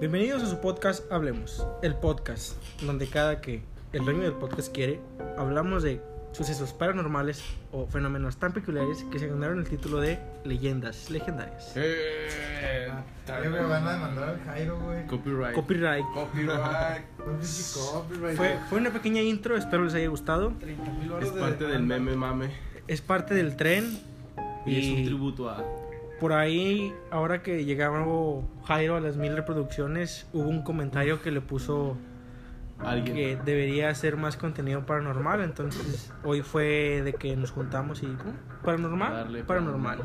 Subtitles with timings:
[0.00, 3.62] Bienvenidos a su podcast Hablemos, el podcast donde cada que
[3.92, 4.98] el dueño del podcast quiere,
[5.36, 6.00] hablamos de
[6.32, 11.72] sucesos paranormales o fenómenos tan peculiares que se ganaron el título de leyendas legendarias.
[11.76, 12.90] Eh,
[13.28, 15.06] me van a demandar al Jairo, güey.
[15.06, 15.54] copyright.
[15.54, 16.06] Copyright.
[16.14, 17.04] Copyright.
[17.26, 17.62] Un pinche
[17.92, 18.36] copyright.
[18.38, 20.54] Fue, fue una pequeña intro, espero les haya gustado.
[20.60, 22.50] 30 mil Es horas de parte del meme mame.
[22.88, 24.00] Es parte del tren
[24.64, 25.62] Y es un tributo a.
[26.20, 28.04] por ahí, ahora que llegaba
[28.64, 31.96] Jairo a las mil reproducciones, hubo un comentario que le puso
[32.78, 33.16] Alguien.
[33.16, 35.40] que debería hacer más contenido paranormal.
[35.42, 38.18] Entonces, hoy fue de que nos juntamos y ¿no?
[38.62, 40.02] paranormal, Darle paranormal.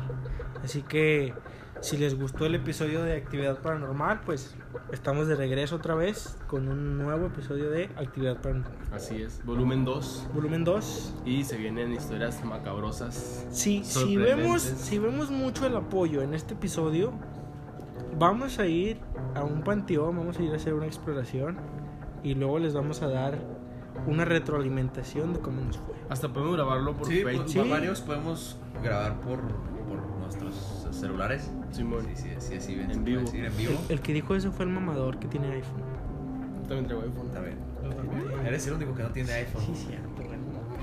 [0.64, 1.34] Así que
[1.80, 4.54] si les gustó el episodio de actividad paranormal, pues
[4.92, 8.72] estamos de regreso otra vez con un nuevo episodio de actividad paranormal.
[8.92, 9.44] Así es.
[9.44, 10.28] Volumen 2.
[10.34, 11.14] Volumen 2.
[11.24, 13.46] Y se vienen historias macabrosas.
[13.50, 17.12] Si, si vemos si vemos mucho el apoyo en este episodio,
[18.18, 18.98] vamos a ir
[19.34, 21.58] a un panteón, vamos a ir a hacer una exploración
[22.22, 23.38] y luego les vamos a dar
[24.06, 25.94] una retroalimentación de cómo nos fue.
[26.08, 27.48] Hasta podemos grabarlo por Sí, Facebook.
[27.48, 27.60] Sí.
[27.68, 29.38] varios podemos grabar por,
[30.98, 31.50] celulares.
[31.72, 32.06] Simón.
[32.14, 33.20] Sí, sí, sí, sí, ven, En vivo.
[33.22, 33.72] decir, en vivo.
[33.88, 35.82] El, el que dijo eso fue el mamador que tiene iPhone.
[36.68, 37.26] También traigo iPhone.
[37.26, 37.56] Está bien.
[38.46, 39.62] Eres el único que no tiene iPhone.
[39.66, 40.42] Sí, cierto, bueno.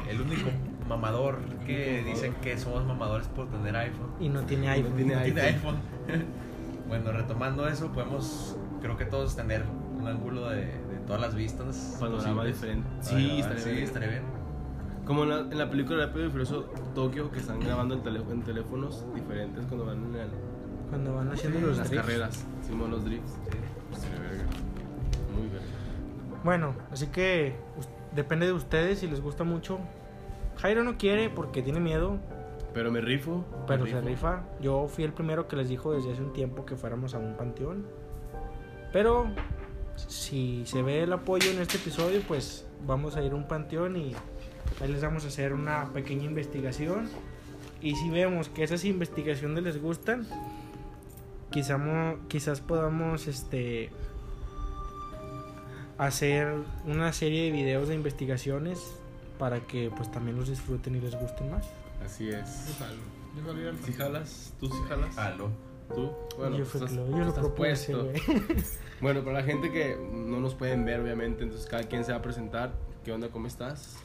[0.10, 0.50] El único
[0.88, 4.12] mamador que dicen que somos mamadores por tener iPhone.
[4.20, 4.94] Y no tiene iPhone.
[4.96, 5.76] tiene No tiene iPhone.
[6.08, 6.26] iPhone.
[6.88, 9.64] bueno, retomando eso, podemos, creo que todos tener
[9.98, 11.98] un ángulo de, de todas las vistas.
[12.00, 12.56] Panorama posibles.
[12.62, 12.88] diferente.
[13.02, 13.84] Sí, estaría sí, bien.
[13.84, 14.24] estaría bien.
[15.06, 16.62] Como en la, en la película Rápido y Furioso
[16.96, 20.30] Tokio, que están grabando en, en teléfonos diferentes cuando van en, el-
[20.90, 22.06] Cuando van haciendo en los las drifts.
[22.08, 22.46] carreras.
[22.66, 23.32] Simón, los drifts.
[24.00, 24.08] Sí.
[24.12, 24.44] Verga.
[25.38, 25.66] Muy verga.
[26.44, 27.56] Bueno, así que
[28.16, 29.80] depende de ustedes si les gusta mucho.
[30.58, 32.18] Jairo no quiere porque tiene miedo,
[32.74, 33.44] Pero me rifo.
[33.68, 34.08] pero me se rifo.
[34.10, 34.44] rifa.
[34.62, 37.36] Yo fui el primero que les dijo desde hace un tiempo que fuéramos a un
[37.36, 37.86] panteón.
[38.94, 39.26] Pero
[39.96, 43.96] si se ve el apoyo en este episodio, pues vamos a ir a un panteón
[43.98, 44.14] y
[44.82, 47.10] ahí les vamos a hacer una pequeña investigación.
[47.82, 50.26] Y si vemos que esas investigaciones les gustan,
[51.52, 53.90] quizá mo- quizás podamos este
[55.98, 56.54] hacer
[56.86, 58.80] una serie de videos de investigaciones
[59.38, 61.66] para que pues también los disfruten y les gusten más.
[62.04, 62.68] Así es.
[62.68, 63.02] Yo jalo.
[63.36, 65.18] Yo jalo ir al Si jalas, tú sí jalas.
[65.18, 65.50] Aló.
[65.94, 66.12] Tú.
[66.38, 67.94] Bueno, yo pues estás- lo, yo lo propuse.
[69.02, 72.20] Bueno, para la gente que no nos pueden ver, obviamente, entonces cada quien se va
[72.20, 72.72] a presentar.
[73.04, 73.28] ¿Qué onda?
[73.28, 73.98] ¿Cómo estás?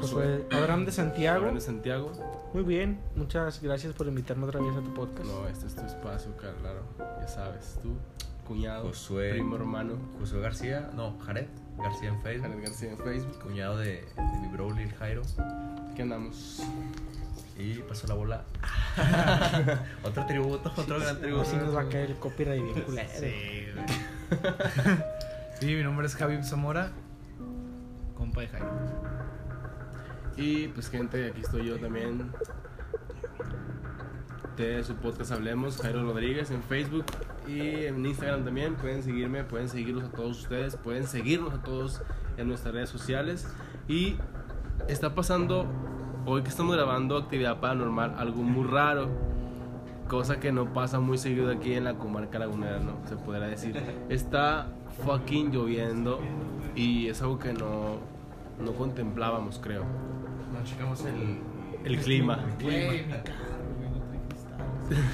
[0.00, 1.36] Josué Abraham de Santiago.
[1.38, 2.12] Abraham de Santiago.
[2.52, 5.26] Muy bien, muchas gracias por invitarme otra vez a tu podcast.
[5.26, 6.82] No, este es tu espacio, claro.
[7.20, 7.94] Ya sabes, tú,
[8.46, 9.30] cuñado, Josué.
[9.30, 11.46] primo hermano, Josué García, no, Jared
[11.78, 12.48] García en Facebook.
[12.48, 13.38] Jared García en Facebook.
[13.40, 15.22] Cuñado de, de mi bro Lil Jairo.
[15.94, 16.62] ¿Qué andamos?
[17.58, 18.42] Y pasó la bola.
[20.02, 21.42] otro tributo, otro gran tributo.
[21.42, 23.08] Así nos va a caer el copyright bien culero.
[23.12, 23.86] Sí, güey.
[25.60, 26.90] sí, mi nombre es Javi Zamora,
[28.16, 29.19] compa de Jairo.
[30.40, 32.32] Y pues gente, aquí estoy yo también.
[34.56, 37.04] De su podcast Hablemos, Jairo Rodríguez en Facebook
[37.46, 38.74] y en Instagram también.
[38.76, 42.00] Pueden seguirme, pueden seguirlos a todos ustedes, pueden seguirnos a todos
[42.38, 43.46] en nuestras redes sociales.
[43.86, 44.16] Y
[44.88, 45.66] está pasando,
[46.24, 49.08] hoy que estamos grabando actividad paranormal, algo muy raro.
[50.08, 52.96] Cosa que no pasa muy seguido aquí en la comarca lagunera, ¿no?
[53.06, 53.78] Se podrá decir.
[54.08, 54.68] Está
[55.04, 56.18] fucking lloviendo
[56.74, 57.98] y es algo que no,
[58.58, 59.84] no contemplábamos, creo.
[60.52, 61.38] No, checamos el.
[61.84, 62.44] El clima.
[62.62, 63.22] Güey, mi carro,
[63.78, 65.04] güey, no trae cristales.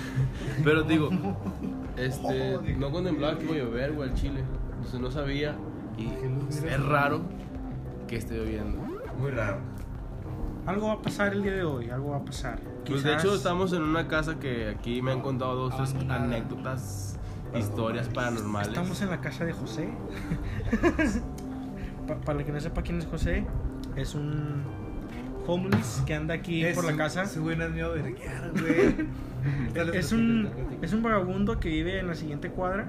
[0.64, 1.10] Pero digo,
[1.97, 4.42] este, no contemplaba que iba a llover, güey, al Chile.
[4.75, 5.56] Entonces no sabía.
[5.96, 6.08] Y
[6.66, 7.22] es raro
[8.08, 8.78] que esté lloviendo.
[9.19, 9.58] Muy raro.
[10.66, 12.58] Algo va a pasar el día de hoy, algo va a pasar.
[12.86, 15.91] Pues de Quizás- hecho estamos en una casa que aquí me han contado dos tres
[15.94, 16.25] Abandonada.
[16.25, 17.19] anécdotas,
[17.54, 18.69] historias paranormales.
[18.69, 19.88] Estamos en la casa de José.
[22.06, 23.46] Pa- para el que no sepa quién es José,
[23.96, 24.64] es un
[25.46, 27.22] homeless que anda aquí por la casa.
[27.24, 29.96] Es miedo de verguear, güey.
[29.96, 30.50] Es un,
[30.82, 32.88] es un vagabundo que vive en la siguiente cuadra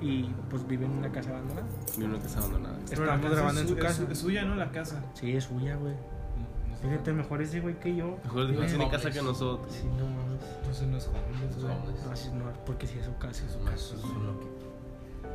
[0.00, 1.66] y pues vive en una casa abandonada.
[1.96, 2.78] Y una casa abandonada.
[2.90, 4.02] Estamos grabando es en su casa.
[4.04, 4.54] Es, es suya, ¿no?
[4.56, 5.02] La casa.
[5.14, 5.94] Sí, es suya, güey.
[5.94, 6.82] No, no sé.
[6.88, 8.18] Fíjate, mejor ese güey que yo.
[8.24, 9.72] Mejor dijo, tiene casa que nosotros.
[9.72, 10.42] Sí, no mames.
[10.58, 11.74] Entonces no es homeless, güey.
[12.04, 13.94] No, así no, porque si es su casa, es su casa.
[13.94, 14.48] es un loco.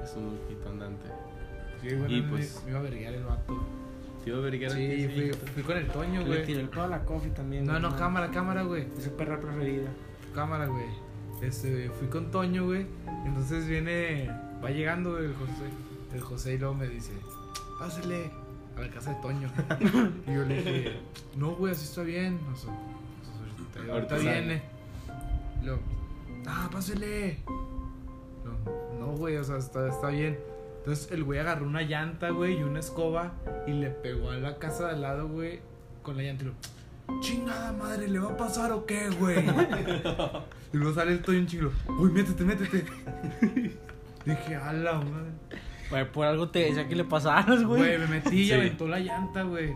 [0.04, 1.08] Es un loquito andante.
[1.82, 3.58] Sí, bueno, Y me- pues- me iba a verguear el vato.
[4.24, 6.46] Sí, ¿qué fui, con el Toño, Le güey.
[6.46, 7.66] tiré toda la coffee también.
[7.66, 8.88] No, güey, no, cámara, cámara, güey.
[8.98, 9.90] Es su perra preferida.
[10.36, 10.86] Cámara, güey.
[11.42, 12.86] Este, fui con Toño, güey.
[13.26, 14.30] Entonces viene,
[14.64, 15.70] va llegando el José.
[16.14, 17.12] El José y luego me dice,
[17.80, 18.32] pásale
[18.78, 19.50] a la casa de Toño.
[20.28, 21.00] y yo le dije,
[21.38, 22.40] no, güey, así está bien.
[22.52, 24.62] O sea, o sea, ahorita, Ahorita viene.
[25.62, 25.82] Y luego,
[26.46, 27.40] ah, pásale.
[28.44, 30.38] No, no, güey, o sea, está, está bien.
[30.90, 33.34] Entonces el güey agarró una llanta, güey, y una escoba
[33.68, 35.60] y le pegó a la casa de al lado, güey,
[36.02, 36.54] con la llanta y lo,
[37.22, 39.38] chingada madre, ¿le va a pasar o qué, güey?
[40.74, 42.86] y luego sale el Toño un chingo, uy, métete, métete.
[44.26, 45.30] Dije, a la madre.
[45.92, 47.82] Güey, por algo te decía que le pasaras, güey.
[47.82, 48.54] Güey, me metí y Sí.
[48.54, 49.76] aventó la llanta, güey.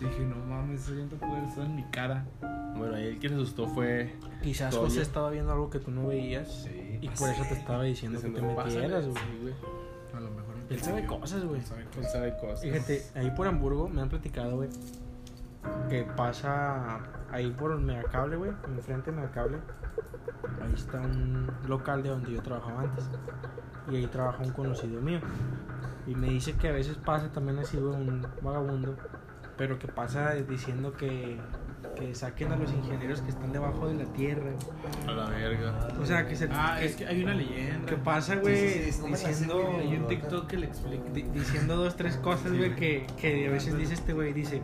[0.00, 2.24] Dije, no mames, esa llanta puede estar en mi cara.
[2.74, 4.14] Bueno, ahí el que se asustó fue.
[4.42, 4.84] Quizás Toño.
[4.84, 6.62] José estaba viendo algo que tú no veías.
[6.64, 6.98] Sí.
[7.02, 8.88] Y por eso te estaba diciendo que te metieras, "Pásale".
[8.88, 9.02] güey.
[9.12, 9.54] Sí, güey.
[10.70, 11.60] Él sabe cosas, güey.
[11.98, 12.62] Él sabe cosas.
[12.62, 14.70] Fíjate, ahí por Hamburgo me han platicado, güey,
[15.88, 17.00] que pasa
[17.30, 19.58] ahí por Megacable, güey, enfrente de Megacable.
[20.62, 23.04] Ahí está un local de donde yo trabajaba antes.
[23.90, 25.20] Y ahí trabaja un conocido mío.
[26.06, 28.96] Y me dice que a veces pasa también así, güey, un vagabundo.
[29.56, 31.38] Pero que pasa diciendo que,
[31.94, 34.50] que saquen a los ingenieros que están debajo de la tierra.
[35.06, 35.88] A la verga.
[36.00, 36.48] O sea, que se.
[36.50, 37.86] Ah, que, es que hay una leyenda.
[37.86, 39.76] que pasa, güey, Sí, sí, sí, como diciendo.
[39.78, 40.06] Hay un.
[40.06, 41.04] TikTok que le explica.
[41.12, 44.60] di- diciendo dos, tres cosas, güey, que, que a veces dice este güey, dice,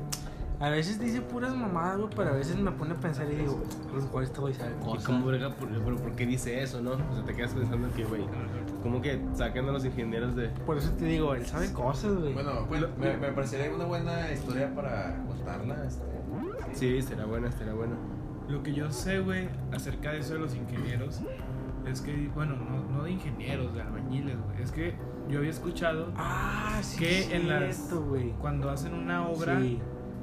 [0.61, 3.63] a veces dice puras mamadas, güey, pero a veces me pone a pensar y digo,
[3.91, 5.05] a lo mejor este güey sabe ¿Y cosas.
[5.07, 5.51] cómo verga?
[5.55, 6.93] ¿Por, pero por qué dice eso, no?
[6.93, 8.27] O sea, te quedas pensando que, güey,
[8.83, 10.49] ¿cómo que sacan a los ingenieros de.
[10.67, 12.35] Por eso te digo, él sabe cosas, güey.
[12.35, 15.85] Bueno, pues, me, me parecería una buena historia para contarla.
[15.87, 16.05] Este,
[16.73, 17.95] Sí, será buena, será buena.
[18.49, 21.21] Lo que yo sé, güey, acerca de eso de los ingenieros,
[21.87, 24.63] es que, bueno, no, no de ingenieros, de albañiles, güey.
[24.63, 24.95] Es que
[25.29, 27.91] yo había escuchado ah, sí, que es en las-
[28.41, 29.79] cuando hacen una obra Sí.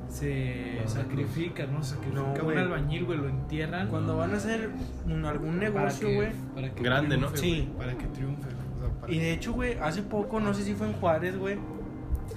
[0.10, 1.84] se Los- sacrifica, ¿no?
[1.84, 3.88] Sacrifica No, un albañil, güey, lo entierran.
[3.88, 4.70] Cuando van a hacer
[5.06, 6.30] un- algún negocio, güey.
[6.54, 7.28] para que Grande, ¿no?
[7.28, 7.72] triunfe, Sí.
[7.74, 8.48] güey, Para que triunfe.
[8.50, 10.94] o sea, para Y que- de hecho, güey, hace poco, no sé si fue en
[10.94, 11.58] Juárez, güey,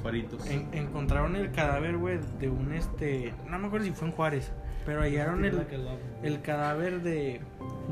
[0.03, 0.47] Paritos.
[0.49, 3.35] en- encontraron el cadáver, güey, de un este.
[3.49, 4.51] No me acuerdo si fue en Juárez,
[4.87, 5.55] pero hallaron el,
[6.23, 7.41] el cadáver de,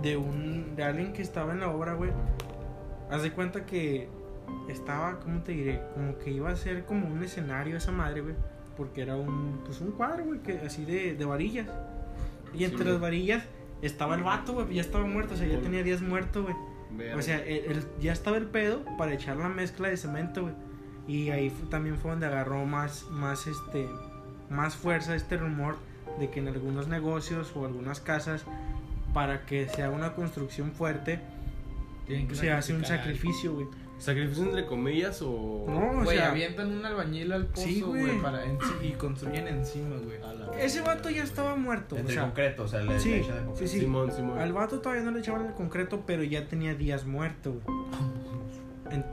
[0.02, 2.10] de un de alguien que estaba en la obra, güey.
[3.10, 4.08] Haz de cuenta que
[4.68, 5.82] estaba, ¿cómo te diré?
[5.94, 8.34] Como que iba a ser como un escenario esa madre, güey.
[8.76, 11.66] Porque era un, pues un cuadro, güey, que así de, de varillas.
[12.54, 12.92] Y entre güey.
[12.92, 13.44] las varillas
[13.82, 16.54] estaba el vato, güey, ya estaba muerto, o sea, ya tenía días muerto, güey.
[17.16, 20.54] O sea, el- el- ya estaba el pedo para echar la mezcla de cemento, güey.
[21.08, 23.88] Y ahí también fue donde agarró más, más, este,
[24.50, 25.76] más fuerza este rumor
[26.20, 28.44] de que en algunos negocios o algunas casas,
[29.14, 31.20] para que se haga una construcción fuerte,
[32.32, 33.66] se hace un sacrificio, güey.
[33.98, 35.64] ¿Sacrificio entre comillas o.?
[35.68, 38.02] No, o Güey, sea, avientan un albañil al pozo, Sí, güey.
[38.02, 40.18] güey, para enci- y construyen encima, güey.
[40.60, 41.96] ese vato ya estaba muerto.
[41.96, 43.56] O entre sea, concreto, o sea, le, sí, le de concreto.
[43.56, 43.80] sí, sí.
[43.80, 44.38] Simón, Simón.
[44.38, 47.76] Al vato todavía no le echaban el concreto, pero ya tenía días muerto, güey.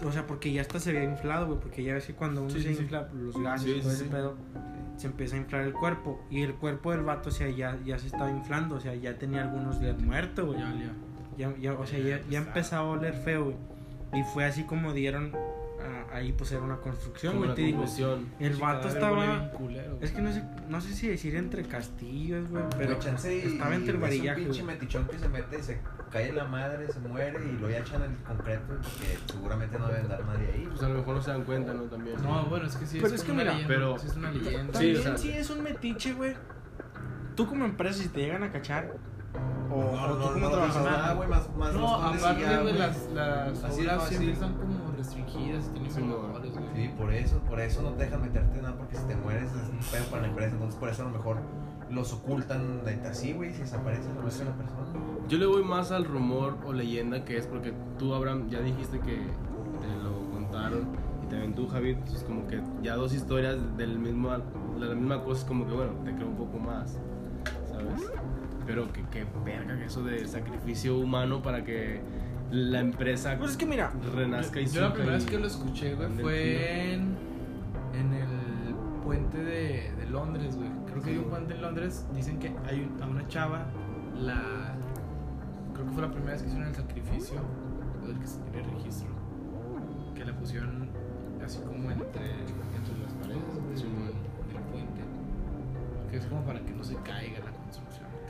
[0.06, 1.60] O sea, porque ya hasta se había inflado, güey.
[1.60, 4.06] Porque ya ves que cuando uno Sí, se sí, infla los gases y todo ese
[4.06, 4.36] pedo,
[4.98, 6.24] se empieza a inflar el cuerpo.
[6.30, 8.76] Y el cuerpo del vato, o sea, ya, ya se estaba inflando.
[8.76, 10.60] O sea, ya tenía algunos días muerto, güey.
[10.60, 10.92] Ya, ya.
[11.38, 13.56] Ya, ya, o sea, ya, ya empezaba a oler feo, güey.
[14.14, 15.34] Y fue así como dieron
[15.82, 17.46] ah, ahí, pues era una construcción, güey.
[17.48, 17.84] una Te digo,
[18.40, 19.52] el Ese vato estaba.
[19.52, 19.98] culero.
[20.02, 22.64] Es que no sé, no sé si decir entre castillos, güey.
[22.78, 25.64] Pero chance y- estaba entre el y varillaje, Es un pinche metichón que se mete,
[25.64, 25.80] se
[26.12, 30.08] cae la madre, se muere y lo ya echan el concreto porque seguramente no deben
[30.08, 30.68] dar nadie ahí.
[30.70, 31.84] Pues a lo mejor no se dan cuenta, ¿no?
[31.84, 32.22] También.
[32.24, 33.68] No, bueno, es que sí Pero es, es que mira, leyenda.
[33.68, 34.74] pero- sí es una leyenda.
[34.74, 36.36] También o sea- si es un metiche, güey.
[37.36, 38.94] Tú como empresa, si te llegan a cachar,
[39.70, 41.82] o, No, o no, tú no, como no trabajador, güey, más, más No,
[42.14, 46.18] y aparte, güey, las, las obras siempre están como restringidas y tienen Sí, no.
[46.18, 46.52] güey.
[46.76, 49.70] Sí, por eso, por eso no te dejan meterte nada porque si te mueres es
[49.70, 51.38] un pedo para la empresa, entonces por eso a lo mejor
[51.90, 54.84] los ocultan de así, güey, si desaparece lo muestra la persona.
[55.28, 59.00] Yo le voy más al rumor o leyenda que es porque tú, Abraham, ya dijiste
[59.00, 60.88] que te lo contaron
[61.24, 65.24] y también tú, Javi, entonces como que ya dos historias del mismo, de la misma
[65.24, 66.98] cosa es como que, bueno, te creo un poco más,
[67.70, 68.12] ¿sabes?
[68.66, 72.02] Pero que, que verga que eso de sacrificio humano para que
[72.52, 75.96] la empresa Pues es que mira, renazca y Yo la primera vez que lo escuché,
[75.96, 77.18] güey, fue en,
[77.94, 80.70] en el puente de, de Londres, güey.
[80.92, 82.06] Creo que hay un puente en Londres.
[82.16, 83.66] Dicen que hay un- a una chava,
[84.16, 84.76] la.
[85.74, 87.42] Creo que fue la primera vez que hicieron el sacrificio,
[88.08, 89.10] del que se tiene registro.
[90.16, 90.90] Que la pusieron
[91.44, 94.06] así como entre, entre las paredes del, Sí, güey.
[94.08, 95.02] del puente.
[96.10, 97.52] Que es como para que no se caiga la.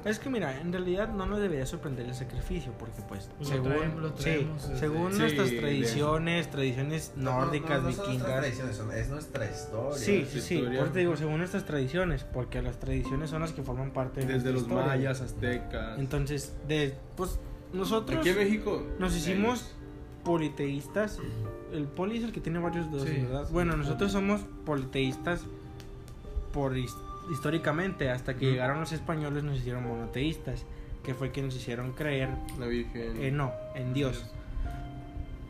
[0.05, 3.55] Es que mira, en realidad no nos debería sorprender el sacrificio, porque pues, Pues lo
[3.55, 7.79] según, traemos- lo sí, traemos desde- según Sí, nuestras tradiciones, tradiciones nórdicas, no, no, no
[7.79, 8.37] son nuestras vikingas.
[8.39, 9.97] tradiciones, son- es nuestra historia.
[9.97, 10.79] Sí, sí, sí, historia.
[10.79, 14.21] por eso te digo, según nuestras tradiciones, porque las tradiciones son las que forman parte
[14.25, 14.85] de desde los historia.
[14.85, 15.97] mayas, aztecas.
[15.99, 17.39] Entonces, de, pues
[17.73, 19.75] nosotros Aquí en México nos hicimos
[20.23, 21.19] politeístas.
[21.71, 23.45] El poli es el que tiene varios Sí, ¿verdad?
[23.47, 23.79] sí, bueno, sí.
[23.79, 25.41] nosotros somos politeístas
[26.53, 26.77] por
[27.31, 30.65] históricamente, hasta que llegaron los españoles nos hicieron monoteístas,
[31.03, 32.29] que fue que nos hicieron creer,
[32.59, 33.21] la Virgen.
[33.21, 34.25] eh, no, en Dios.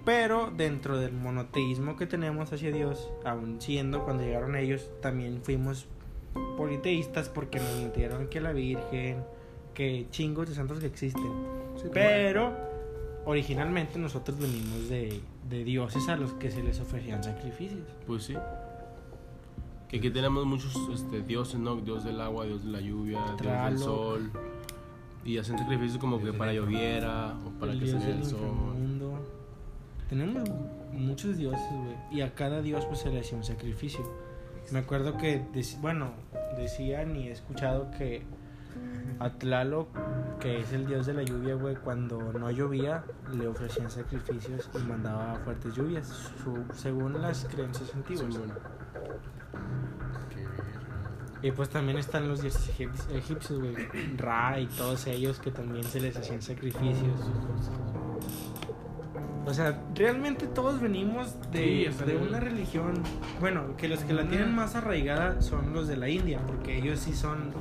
[0.03, 5.87] Pero dentro del monoteísmo que tenemos hacia Dios, aún siendo cuando llegaron ellos, también fuimos
[6.57, 9.23] politeístas porque nos metieron que la Virgen,
[9.73, 11.31] que chingos de santos que existen.
[11.91, 12.53] Pero
[13.25, 17.87] originalmente nosotros venimos de, de dioses a los que se les ofrecían sacrificios.
[18.05, 18.35] Pues sí.
[19.89, 21.75] Que aquí tenemos muchos este, dioses, ¿no?
[21.77, 24.31] Dios del agua, Dios de la lluvia, Dios del sol.
[25.23, 28.39] Y hacen sacrificios como que para lloviera o para el que del el sol.
[28.41, 29.19] inframundo.
[30.09, 30.49] Tenemos
[30.91, 31.95] muchos dioses, güey.
[32.11, 34.01] Y a cada dios pues se le hacía un sacrificio.
[34.71, 35.43] Me acuerdo que,
[35.81, 36.11] bueno,
[36.57, 38.23] decían y he escuchado que
[39.19, 39.87] a Tlaloc,
[40.39, 44.87] que es el dios de la lluvia, güey, cuando no llovía, le ofrecían sacrificios y
[44.87, 46.07] mandaba fuertes lluvias,
[46.43, 48.33] su- según las creencias antiguas.
[48.33, 48.53] Sí, bueno.
[51.41, 53.75] Y pues también están los dioses egipcios, güey,
[54.17, 57.21] Ra y todos ellos que también se les hacían sacrificios.
[59.45, 63.03] O sea, realmente todos venimos de, de una religión.
[63.39, 66.99] Bueno, que los que la tienen más arraigada son los de la India, porque ellos
[66.99, 67.51] sí son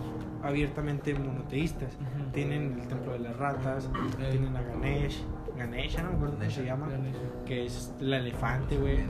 [0.43, 1.99] abiertamente monoteístas.
[2.33, 5.23] Tienen el templo de las ratas, tienen a Ganesh,
[5.59, 7.19] Ganesha, no me acuerdo cómo se llama, Ganesha.
[7.45, 9.01] que es el elefante, güey.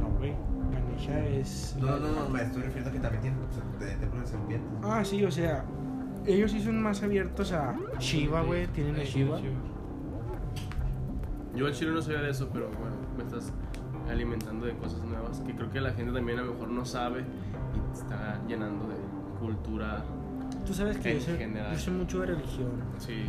[0.00, 0.32] No, güey,
[1.08, 1.76] Es.
[1.80, 4.70] No, no, no, me estoy refiriendo a que también tienen sea, de serpientes.
[4.82, 5.64] Ah, sí, o sea,
[6.26, 8.66] ellos sí son más abiertos a Shiva, güey.
[8.68, 9.38] Tienen a Shiva.
[11.54, 13.52] Yo al chile no sabía de eso, pero bueno, me estás
[14.10, 17.20] alimentando de cosas nuevas que creo que la gente también a lo mejor no sabe
[17.20, 18.96] y te está llenando de
[19.38, 20.04] cultura.
[20.66, 21.72] Tú sabes que En yo sé, general.
[21.72, 22.70] yo sé mucho de religión.
[22.98, 23.26] Sí.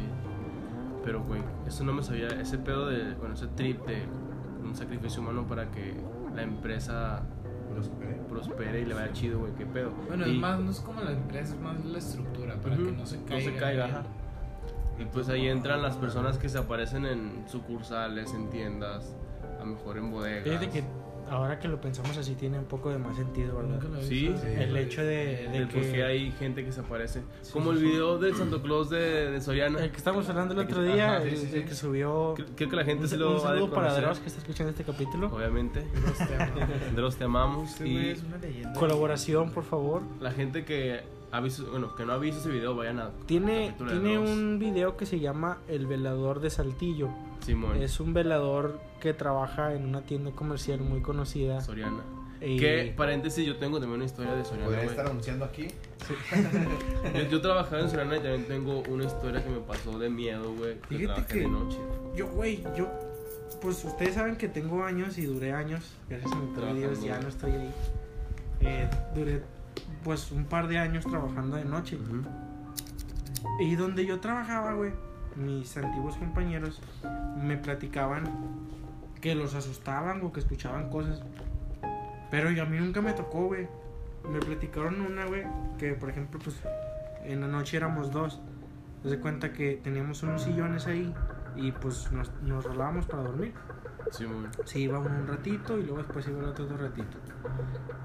[1.04, 2.28] Pero, güey, eso no me sabía.
[2.30, 4.04] Ese pedo de, bueno, ese trip de
[4.64, 5.94] un sacrificio humano para que
[6.36, 7.22] la empresa
[8.30, 9.92] Prospere y le vaya chido, güey, qué pedo.
[10.08, 12.92] Bueno, y, es más, no es como la empresa, es más la estructura para que
[12.92, 13.52] no se no caiga.
[13.52, 14.04] se caiga, ajá.
[15.00, 19.16] Y pues ahí entran las personas que se aparecen en sucursales, en tiendas,
[19.60, 20.44] a lo mejor en bodegas.
[20.44, 20.84] Fíjate que
[21.30, 23.76] ahora que lo pensamos así tiene un poco de más sentido, ¿verdad?
[23.82, 24.46] Nunca lo he Sí, visto.
[24.48, 25.92] El hecho de, de que...
[25.92, 27.22] qué hay gente que se aparece.
[27.42, 27.92] Sí, Como sí, el sí.
[27.92, 29.84] video del Santo Claus de, de Soriana.
[29.84, 31.64] El que estábamos hablando el El que- otro día, ajá, sí, el, sí, el sí.
[31.70, 32.34] que subió...
[32.36, 33.94] Creo- Creo que la gente un, se lo un va a saludo para.
[34.00, 35.28] Dross que está escuchando este capítulo.
[35.28, 35.86] Obviamente.
[36.96, 37.70] Dross te amamos.
[37.72, 38.74] Este güey Y es una leyenda.
[38.80, 40.02] Colaboración, por favor.
[40.20, 41.02] la gente que
[41.32, 44.30] ha visto, bueno, que no ha visto ese video, vayan a Tiene, de tiene Dross.
[44.30, 47.10] un video que se llama El Velador de Saltillo.
[47.42, 51.62] Simón Es un velador que trabaja en una tienda comercial muy conocida.
[51.62, 52.02] Soriana.
[52.42, 54.66] Y- Que, paréntesis, yo tengo también una historia de Soriana.
[54.66, 55.68] Podría estar anunciando aquí.
[57.16, 60.54] Yo, yo trabajaba en Soriana y también tengo una historia que me pasó de miedo,
[60.54, 60.78] güey.
[60.82, 61.78] que Fíjate que- de noche.
[62.16, 62.88] Yo, güey, yo.
[63.62, 65.94] Pues ustedes saben que tengo años y duré años.
[66.10, 67.74] Gracias a mi Dios, ya no estoy ahí.
[68.62, 69.42] Eh, duré,
[70.04, 71.96] pues, un par de años trabajando de noche.
[71.98, 72.22] Ujú.
[73.62, 74.92] Y donde yo trabajaba, güey,
[75.36, 76.80] mis antiguos compañeros
[77.42, 78.26] me platicaban
[79.26, 81.24] que los asustaban o que escuchaban cosas.
[82.30, 83.68] Pero y a mí nunca me tocó, güey.
[84.30, 85.42] Me platicaron una, güey,
[85.80, 86.56] que por ejemplo, pues
[87.24, 88.40] en la noche éramos dos.
[89.02, 91.12] Se de cuenta que teníamos unos sillones ahí
[91.56, 93.56] y pues nos, nos rolábamos para dormir.
[94.12, 94.52] Simón.
[94.64, 97.18] Se iba uno un ratito y luego después iba el otro otro ratito.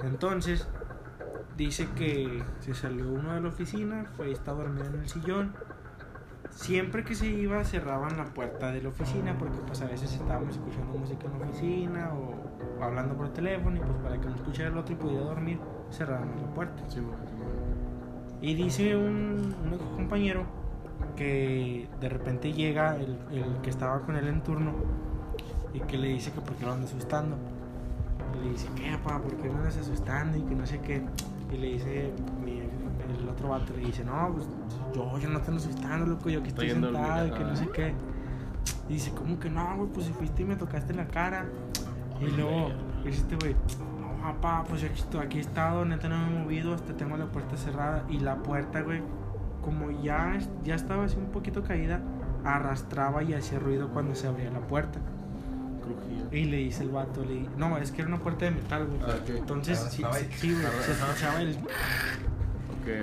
[0.02, 0.66] Entonces,
[1.58, 5.52] dice que se salió uno de la oficina, fue y estaba dormido en el sillón.
[6.50, 10.56] Siempre que se iba cerraban la puerta de la oficina porque pues a veces estábamos
[10.56, 14.34] escuchando música en la oficina o, o hablando por teléfono y pues para que no
[14.36, 15.58] escuchara el otro y pudiera dormir
[15.90, 16.82] cerraban la puerta.
[18.42, 19.54] Y dice un,
[19.96, 20.44] compañero
[21.16, 24.74] que de repente llega el, el que estaba con él en turno
[25.72, 27.36] y que le dice que por qué lo anda asustando.
[28.40, 29.20] Y le dice, ¿qué, papá?
[29.22, 30.36] ¿Por qué me andas asustando?
[30.38, 31.02] Y que no sé qué.
[31.52, 32.12] Y le dice,
[32.44, 34.46] mi- el otro vato le dice, no, pues
[34.94, 37.68] yo, yo no te ando asustando, loco, yo aquí Estoy sentado y que no sé
[37.72, 37.94] qué.
[38.88, 39.88] Y dice, ¿cómo que no, güey?
[39.90, 41.46] Pues si fuiste y me tocaste la cara.
[42.20, 42.70] Y luego,
[43.04, 43.54] este güey,
[44.00, 47.16] no, papá, pues aquí, estoy- aquí he estado, neta no me he movido, hasta tengo
[47.16, 48.04] la puerta cerrada.
[48.10, 49.00] Y la puerta, güey,
[49.62, 52.00] como ya, ya estaba así un poquito caída,
[52.44, 54.98] arrastraba y hacía ruido cuando se abría la puerta.
[55.82, 56.26] Crujía.
[56.38, 59.00] Y le dice el vato, le no, es que era una puerta de metal, güey.
[59.06, 59.16] Ah.
[59.28, 60.02] Entonces, sí,
[60.36, 61.56] sí, güey, se escuchaba el...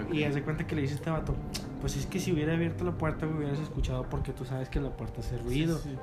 [0.02, 0.14] Ok, ok.
[0.14, 1.36] Y hace cuenta que le dice este vato,
[1.82, 4.80] pues es que si hubiera abierto la puerta, güey, hubieras escuchado porque tú sabes que
[4.80, 5.78] la puerta hace ruido.
[5.78, 5.98] Sí, sí.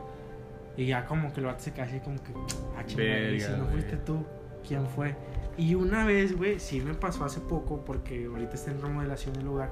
[0.76, 2.32] Y ya como que el vato se cae así como que,
[2.76, 4.24] ah, chingada, y si no fuiste tú,
[4.66, 5.14] ¿quién fue?
[5.56, 9.44] Y una vez, güey, sí me pasó hace poco, porque ahorita está en remodelación el
[9.44, 9.70] lugar.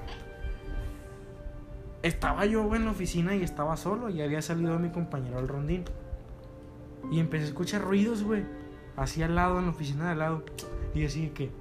[2.03, 5.47] Estaba yo, güey, en la oficina y estaba solo, y había salido mi compañero al
[5.47, 5.83] rondín.
[7.11, 8.45] Y empecé a escuchar ruidos, güey,
[8.95, 10.45] así al lado, en la oficina de al lado.
[10.93, 11.51] Y así de que,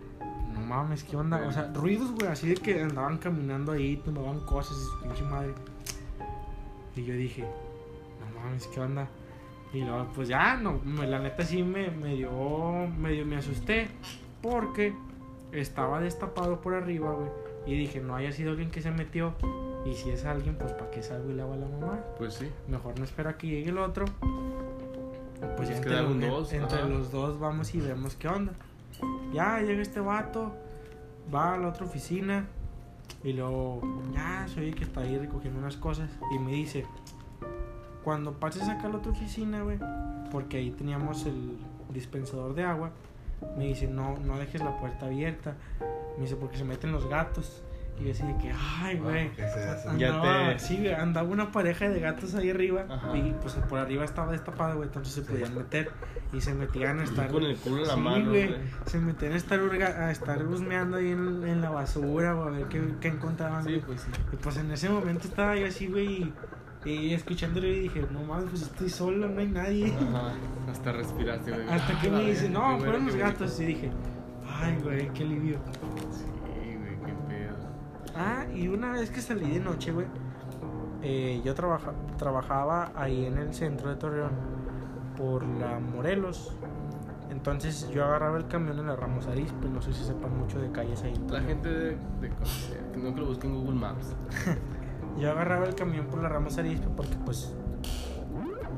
[0.52, 1.44] no mames, ¿qué onda?
[1.46, 5.52] O sea, ruidos, güey, así de que andaban caminando ahí, tumbaban cosas, pinche madre.
[6.96, 9.08] Y yo dije, no mames, ¿qué onda?
[9.72, 12.30] Y luego, pues ya, no, me- la neta sí me, me dio,
[12.98, 13.88] medio me asusté.
[14.42, 14.92] Porque
[15.52, 17.30] estaba destapado por arriba, güey.
[17.64, 19.32] Y dije, no haya sido alguien que se metió.
[19.86, 22.00] Y si es alguien, pues ¿para qué salgo y le hago a la mamá?
[22.18, 22.48] Pues sí.
[22.68, 24.04] Mejor no espero a que llegue el otro.
[24.18, 28.52] Pues ya Pues entre, quedaron los, dos, entre los dos vamos y vemos qué onda.
[29.32, 30.54] Ya llega este vato,
[31.32, 32.46] va a la otra oficina
[33.24, 33.80] y luego
[34.12, 36.84] ya se oye que está ahí recogiendo unas cosas y me dice,
[38.04, 39.78] cuando pases acá a la otra oficina, güey,
[40.30, 41.56] porque ahí teníamos el
[41.92, 42.92] dispensador de agua,
[43.56, 45.56] me dice, no, no dejes la puerta abierta.
[46.16, 47.62] Me dice, porque se meten los gatos.
[48.00, 49.30] Y yo así de que, ay, güey.
[49.38, 49.98] Ah, hace.
[49.98, 53.16] Ya Andaba, te- sí, güey, andaba una pareja de gatos ahí arriba Ajá.
[53.16, 55.90] y pues por arriba estaba destapado, güey, entonces se podían meter
[56.32, 58.60] y se metían a estar Con el culo en la Sí, mano, güey, güey.
[58.86, 62.64] se metían a estar a estar husmeando ahí en, en la basura o a ver
[62.68, 63.62] qué, qué encontraban.
[63.62, 63.82] Sí, güey.
[63.82, 64.10] pues sí.
[64.32, 66.32] Y pues en ese momento estaba yo así, güey,
[66.84, 69.92] y, y escuchándolo y dije, no mames, pues estoy solo, no hay nadie.
[69.94, 70.32] Ajá.
[70.70, 71.68] Hasta respiraste, güey.
[71.68, 73.60] Hasta que Ah, me dice, no, fueron los gatos.
[73.60, 73.90] Y dije,
[74.48, 75.58] ay, güey, qué alivio.
[78.16, 80.06] Ah, y una vez que salí de noche, güey,
[81.02, 84.32] eh, yo trabaja, trabajaba ahí en el centro de Torreón
[85.16, 86.54] por la Morelos.
[87.30, 90.70] Entonces yo agarraba el camión en la Ramos Arizpe, no sé si sepan mucho de
[90.70, 91.14] calles ahí.
[91.30, 91.90] La gente de,
[92.20, 92.30] de
[92.92, 94.14] que no que lo busquen en Google Maps.
[95.18, 97.52] Yo agarraba el camión por la Ramos Arizpe porque pues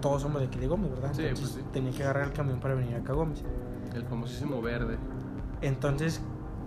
[0.01, 1.13] todos somos de aquí de Gómez, ¿verdad?
[1.13, 1.71] Sí, Entonces pues sí.
[1.73, 3.43] tenía que agarrar el camión para venir acá a Gómez.
[3.95, 4.99] El famosísimo verde.
[5.61, 6.21] Entonces,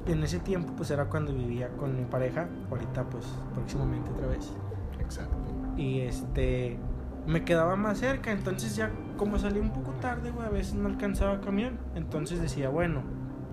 [0.08, 4.54] en ese tiempo pues era cuando vivía con mi pareja, ahorita pues próximamente otra vez.
[5.00, 5.38] Exacto.
[5.78, 6.78] Y este
[7.26, 10.88] me quedaba más cerca, entonces ya como salí un poco tarde, güey, a veces no
[10.88, 11.78] alcanzaba camión.
[11.96, 13.02] Entonces decía, bueno,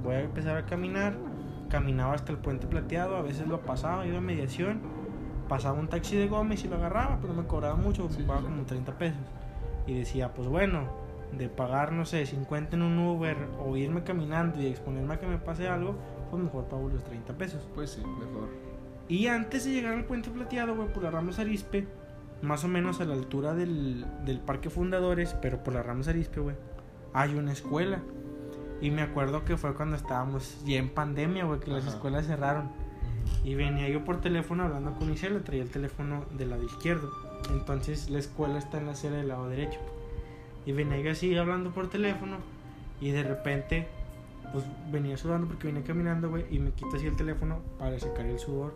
[0.03, 1.17] voy a empezar a caminar.
[1.69, 4.81] Caminaba hasta el puente plateado, a veces lo pasaba, iba a mediación,
[5.49, 8.21] pasaba un taxi de Gómez y lo agarraba, pero no me cobraba mucho, me Sí,
[8.21, 8.27] sí.
[8.27, 9.19] como 30 pesos.
[9.87, 10.85] Y decía, pues bueno,
[11.33, 15.27] de pagar, no sé, 50 en un Uber o irme caminando y exponerme a que
[15.27, 15.97] me pase algo,
[16.35, 17.66] pues mejor pago los 30 pesos.
[17.75, 18.49] Pues sí, mejor.
[19.09, 21.87] Y antes de llegar al puente plateado, güey, por la Ramos Arispe,
[22.42, 26.40] más o menos a la altura del, del Parque Fundadores, pero por la Ramos Arispe,
[26.40, 26.57] güey,
[27.12, 28.01] hay una escuela.
[28.81, 31.94] Y me acuerdo que fue cuando estábamos ya en pandemia, güey, que las Ajá.
[31.94, 32.70] escuelas cerraron.
[33.44, 37.11] Y venía yo por teléfono hablando con Isela, traía el teléfono del lado izquierdo.
[37.51, 39.79] Entonces la escuela está en la acera del lado derecho.
[40.66, 42.38] Y venía yo así hablando por teléfono
[43.01, 43.88] y de repente
[44.55, 48.25] pues venía sudando porque venía caminando, güey, y me quito así el teléfono para secar
[48.25, 48.73] el sudor.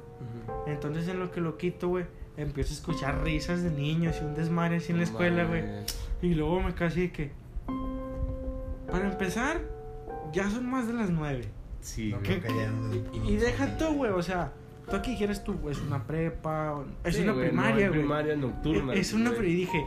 [0.66, 2.04] Entonces en lo que lo quito, güey,
[2.36, 5.62] empiezo a escuchar risas de niños y un desmadre así en la escuela, güey.
[6.20, 7.30] Y luego me casi de que...
[8.90, 9.60] Para empezar,
[10.32, 11.44] ya son más de las nueve.
[11.80, 12.42] Sí, No que
[13.24, 14.52] Y, y deja tú, güey, o sea,
[14.90, 18.36] tú aquí dijeras tú, es una prepa, o- es Sí, una güey, no primaria, primaria
[18.36, 18.94] nocturna.
[18.94, 19.40] es una güey.
[19.42, 19.84] pri- y dije,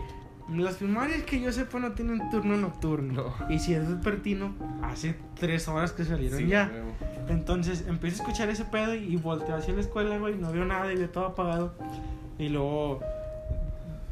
[0.52, 3.14] las primarias que yo sepa no tienen turno nocturno.
[3.40, 3.50] No.
[3.50, 6.72] Y si es vespertino, hace tres horas que salieron Sí, ya.
[7.28, 10.92] Entonces empiezo a escuchar ese pedo y volteo hacia la escuela, güey, no veo nada
[10.92, 11.74] y veo todo apagado.
[12.38, 13.00] Y luego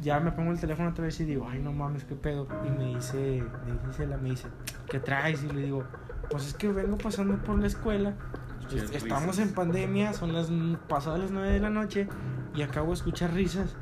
[0.02, 2.48] ya me pongo el teléfono otra vez y digo, ay, no mames, qué pedo.
[2.66, 4.48] Y me dice, me dice, la, me dice,
[4.90, 5.44] ¿qué traes?
[5.44, 5.84] Y le digo,
[6.30, 8.14] pues es que vengo pasando por la escuela.
[8.62, 9.48] Escuché Estamos risas.
[9.50, 10.50] en pandemia, son las
[10.88, 12.08] pasadas las 9 de la noche
[12.56, 13.76] y acabo de escuchar risas.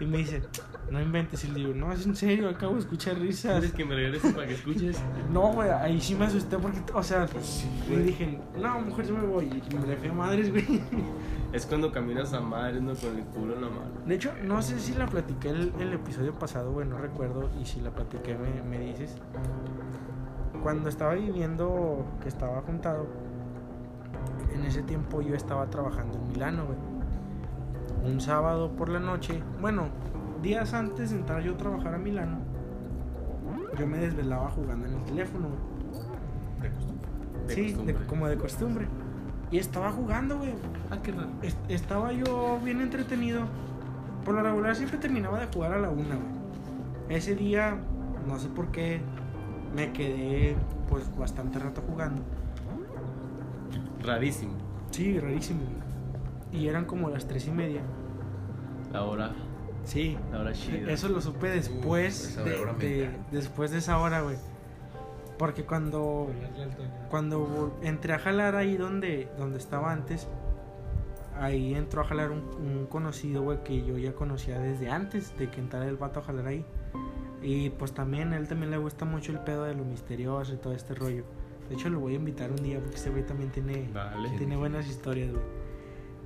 [0.00, 0.42] Y me dice,
[0.90, 1.44] no inventes.
[1.44, 3.52] Y le digo, no, es en serio, acabo de escuchar risas.
[3.52, 5.00] ¿Quieres que me regrese para que escuches?
[5.32, 7.26] No, güey, ahí sí me asusté porque, o sea,
[7.88, 8.02] güey.
[8.02, 9.44] dije, no, mujer, yo me voy.
[9.46, 10.64] Y me le fui a madres, güey.
[11.52, 13.92] Es cuando caminas a madre, no con el culo en la mano.
[14.04, 17.48] De hecho, no sé si la platiqué el, el episodio pasado, güey, no recuerdo.
[17.60, 19.16] Y si la platiqué, me, me dices.
[20.64, 23.06] Cuando estaba viviendo, que estaba juntado,
[24.52, 28.12] en ese tiempo yo estaba trabajando en Milano, güey.
[28.12, 29.90] Un sábado por la noche, bueno,
[30.44, 32.38] días antes de entrar yo a trabajar a Milano,
[33.78, 36.00] yo me desvelaba jugando en el teléfono, güey.
[36.62, 37.08] De costumbre.
[37.48, 38.86] De sí, de- como de costumbre.
[39.50, 40.54] Y estaba jugando, güey.
[40.90, 41.30] Ah, qué raro.
[41.42, 43.42] Est- estaba yo bien entretenido.
[44.24, 46.34] Por lo regular siempre terminaba de jugar a la una, güey.
[47.08, 47.76] Ese día,
[48.26, 49.00] no sé por qué,
[49.74, 50.56] me quedé
[50.88, 52.22] pues bastante rato jugando.
[54.02, 54.52] Rarísimo.
[54.90, 55.60] Sí, rarísimo.
[56.52, 57.82] Y eran como las tres y media.
[58.92, 59.32] La hora,
[59.84, 60.16] Sí.
[60.32, 60.90] la hora chida.
[60.90, 64.36] Eso lo supe después de, de- después de esa hora, güey.
[65.38, 66.30] Porque cuando
[67.10, 70.28] cuando entré a jalar ahí donde, donde estaba antes,
[71.38, 75.50] ahí entró a jalar un, un conocido, güey, que yo ya conocía desde antes de
[75.50, 76.64] que entrara el vato a jalar ahí.
[77.42, 80.56] Y pues también, a él también le gusta mucho el pedo de lo misterioso y
[80.56, 81.24] todo este rollo.
[81.68, 84.30] De hecho, lo voy a invitar un día porque ese güey también tiene, Dale.
[84.38, 85.42] tiene buenas historias, güey.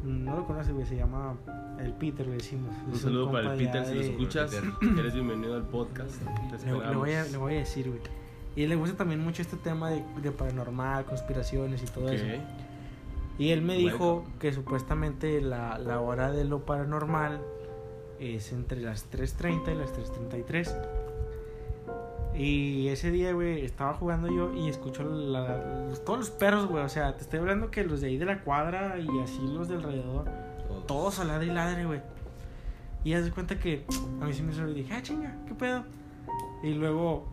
[0.04, 1.36] No lo conoce, güey, se llama
[1.80, 2.74] el Peter, le decimos.
[2.86, 4.98] Un Es saludo para compa el de Peter, si lo escuchas, Peter.
[4.98, 6.22] eres bienvenido al podcast.
[6.60, 8.00] Te Le, le voy a, le voy a decir, güey.
[8.56, 12.12] Y le gusta también mucho este tema de, de paranormal, conspiraciones y todo Ok.
[12.12, 12.24] eso.
[13.38, 14.34] Y él me dijo Welcome.
[14.40, 17.40] que supuestamente la, la hora de lo paranormal
[18.18, 20.74] es entre las 3.30 y las 3.33.
[22.38, 26.84] Y ese día, güey, estaba jugando yo y escucho la- los- todos los perros, güey.
[26.84, 29.68] O sea, te estoy hablando que los de ahí de la cuadra y así los
[29.68, 30.24] de alrededor,
[30.86, 32.00] todos a ladre y ladre, güey.
[33.04, 33.84] Y haz de cuenta que
[34.20, 35.84] a mí se me hizo y dije, ah, chinga, ¿qué pedo?
[36.62, 37.26] Y luego,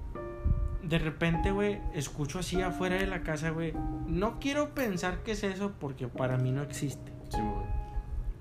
[0.84, 3.74] de repente, güey, escucho así afuera de la casa, güey.
[4.08, 7.12] No quiero pensar que es eso porque para mí no existe.
[7.30, 7.85] Sí, güey.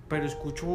[0.09, 0.67] Pero escucho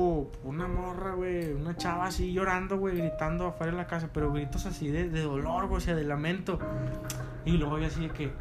[0.44, 4.66] una morra, güey, una chava así llorando, güey, gritando afuera de la casa, pero gritos
[4.66, 6.60] así de, de dolor, güey, o sea, de lamento.
[7.46, 8.32] Y luego yo así de que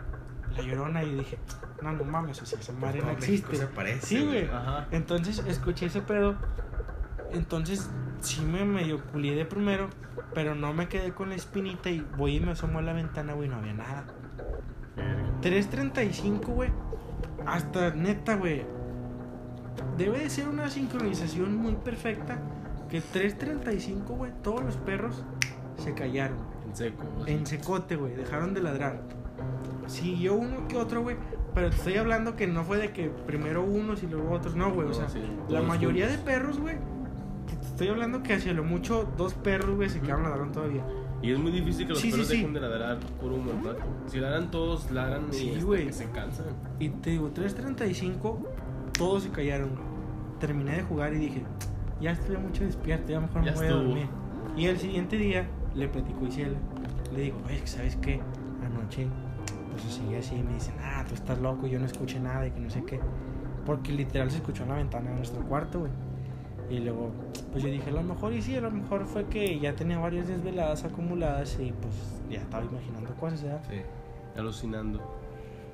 [0.57, 1.39] la llorona y dije,
[1.83, 3.57] no, no mames, o sea, esa madre no existe.
[3.57, 4.07] Se parece.
[4.07, 4.47] Sí, güey.
[4.47, 4.89] Ajá.
[4.91, 6.37] Entonces escuché ese pedo.
[7.33, 9.89] Entonces sí me medio culié de primero,
[10.35, 13.35] pero no me quedé con la espinita y voy y me asomo a la ventana,
[13.35, 14.07] güey, no había nada.
[15.43, 16.73] 3.35, güey.
[17.47, 18.65] Hasta neta, güey.
[19.97, 22.39] Debe de ser una sincronización muy perfecta.
[22.89, 25.23] Que 3.35, güey, todos los perros
[25.77, 26.39] se callaron.
[26.67, 27.05] En seco.
[27.27, 28.15] En secote, güey.
[28.15, 29.03] Dejaron de ladrar.
[29.87, 31.17] Siguió uno que otro, güey.
[31.55, 34.55] Pero te estoy hablando que no fue de que primero unos y luego otros.
[34.55, 34.89] No, güey.
[34.89, 36.77] O sea, sí, la mayoría de perros, güey.
[37.47, 40.85] Te estoy hablando que hacia lo mucho dos perros, güey, se quedaron ladrando todavía.
[41.23, 42.37] Y es muy difícil que los Sí, perros sí.
[42.37, 43.81] dejen de ladrar por un buen rato.
[44.07, 46.47] Si ladran todos, ladran y que se cansan.
[46.79, 48.39] Y te digo, 3.35,
[48.99, 49.71] todos se callaron.
[49.71, 49.89] güey.
[50.41, 51.43] Terminé de jugar y dije,
[52.01, 53.85] ya estoy mucho despierto, ya mejor Ya me voy a estuvo.
[53.85, 54.07] dormir.
[54.57, 56.59] Y el siguiente día le platico a Isela.
[57.15, 58.21] Le digo, oye, ¿sabes qué?
[58.65, 59.07] Anoche,
[59.71, 60.37] pues se sigue así.
[60.37, 62.85] Y me dicen, ah, tú estás loco, yo no escuché nada y que no sé
[62.85, 63.01] qué.
[63.67, 65.93] Porque literal se escuchó en la ventana de nuestro cuarto, güey.
[66.71, 67.11] Y luego,
[67.51, 69.99] pues yo dije, a lo mejor y sí, a lo mejor fue que ya tenía
[69.99, 71.95] varias desveladas acumuladas y pues
[72.31, 73.63] ya estaba imaginando cosas, ¿verdad?
[73.71, 73.81] Sí.
[74.39, 75.18] Alucinando.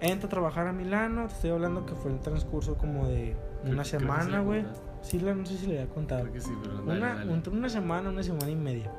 [0.05, 3.85] Entro a trabajar a Milano, te estoy hablando que fue el transcurso como de una
[3.85, 4.67] semana, güey.
[5.01, 6.21] Sí, la, no sé si le había contado.
[6.25, 7.33] Creo que sí, pero dale, Una, dale.
[7.33, 8.93] entre una semana, una semana y media.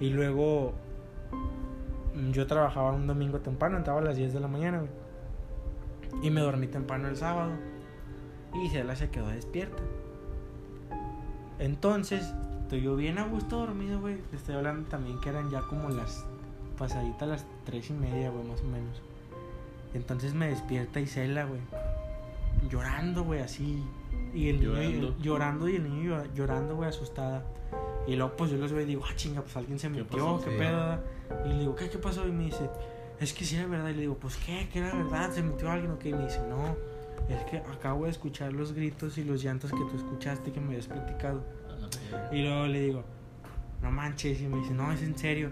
[0.00, 0.74] Y luego
[2.14, 4.90] mm, yo trabajaba un domingo temprano, entraba a las 10 de la mañana, güey.
[6.22, 7.52] Y me dormí temprano el sábado.
[8.52, 9.82] Y Isela se quedó despierta.
[11.58, 14.18] Entonces, estoy yo bien a gusto dormido, güey.
[14.30, 16.26] Te estoy hablando también que eran ya como las
[16.76, 19.00] pasaditas las tres y media, güey, más o menos.
[19.94, 21.60] Entonces me despierta Isela, güey.
[22.70, 23.82] Llorando, güey, así.
[24.34, 25.16] Y el niño Llorando.
[25.20, 27.42] llorando y el niño llora- llorando, güey, asustada.
[28.06, 30.36] Y luego, pues yo los veo y digo, ah, chinga, pues alguien se ¿Qué metió,
[30.38, 30.44] pasó?
[30.44, 30.56] qué Sí.
[30.58, 30.98] pedo.
[31.44, 32.26] Y le digo, ¿qué, qué pasó?
[32.26, 32.68] Y me dice,
[33.20, 33.88] es que sí era verdad.
[33.90, 36.08] Y le digo, pues qué, que era verdad, se metió alguien o qué.
[36.10, 36.76] Y me dice, no,
[37.28, 40.68] es que acabo de escuchar los gritos y los llantos que tú escuchaste que me
[40.68, 41.44] habías platicado.
[41.68, 41.88] A la
[42.20, 42.34] verga.
[42.36, 43.04] Y luego le digo,
[43.82, 44.40] no manches.
[44.40, 45.50] Y me dice, no, es en serio.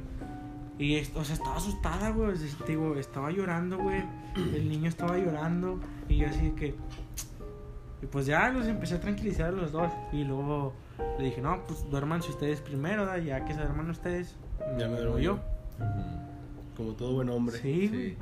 [0.81, 2.33] Y, o sea, estaba asustada, güey.
[2.67, 4.03] digo, estaba llorando, güey.
[4.55, 5.79] El niño estaba llorando.
[6.09, 6.75] Y yo así que.
[8.03, 9.93] Y pues ya los empecé a tranquilizar a los dos.
[10.11, 10.73] Y luego
[11.19, 13.19] le dije, no, pues duérmanse ustedes primero, ¿da?
[13.19, 14.37] ya que se duerman ustedes.
[14.79, 15.39] Ya me duermo yo.
[16.79, 17.59] Como todo buen hombre.
[17.59, 17.89] Sí.
[17.89, 18.17] Sí.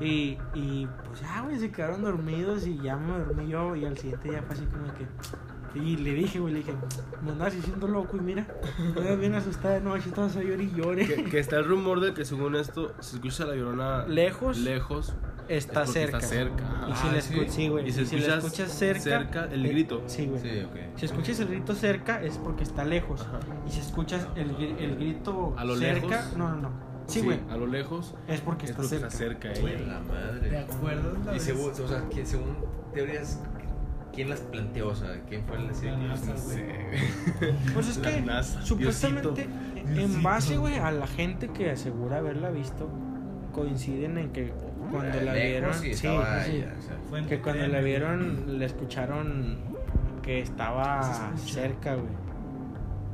[0.00, 3.76] Y, y pues ya, güey, se quedaron dormidos y ya me dormí yo.
[3.76, 5.06] Y al siguiente día fue así como que.
[5.74, 6.72] Y le dije, güey, le dije,
[7.22, 8.46] me andas diciendo loco y mira,
[8.94, 11.06] quedas bien asustada, no, aquí estabas a llorar y llore.
[11.06, 14.58] Que, que está el rumor de que según esto, si escuchas a la llorona Lejos,
[14.58, 15.14] lejos,
[15.48, 16.16] está es cerca.
[16.18, 16.64] está cerca.
[16.88, 17.34] Y si Ah, le ¿sí?
[17.34, 17.88] escu- sí, güey.
[17.88, 20.02] Y si y si le escuchas escuchas cerca, cerca, el eh, grito.
[20.06, 20.40] Sí, güey.
[20.40, 20.76] Sí, ok.
[20.98, 23.20] Si escuchas el grito cerca es porque está lejos.
[23.22, 23.38] Ajá.
[23.66, 26.36] Y si escuchas el, el grito ¿A lo cerca, lejos?
[26.36, 26.88] no, no, no.
[27.06, 27.40] Sí, güey.
[27.50, 29.06] A lo lejos Es porque es está porque cerca.
[29.06, 29.18] está
[29.54, 30.58] cerca Güey, la ¿Te madre.
[30.58, 31.42] acuerdas la Y vez?
[31.42, 32.56] según, o sea, que según
[32.92, 33.40] teorías,
[34.18, 34.88] ¿quién las planteó?
[34.88, 35.72] O sea, ¿quién fue el La
[36.08, 36.66] NASA, No sé.
[37.72, 40.22] Pues es La que NASA, supuestamente en Diosito.
[40.22, 42.88] base, güey, a la gente que asegura haberla visto,
[43.52, 44.52] coinciden en que
[44.90, 46.44] cuando la vieron, sí, o sea,
[47.28, 49.58] que cuando la vieron le escucharon
[50.20, 52.10] que estaba cerca, güey.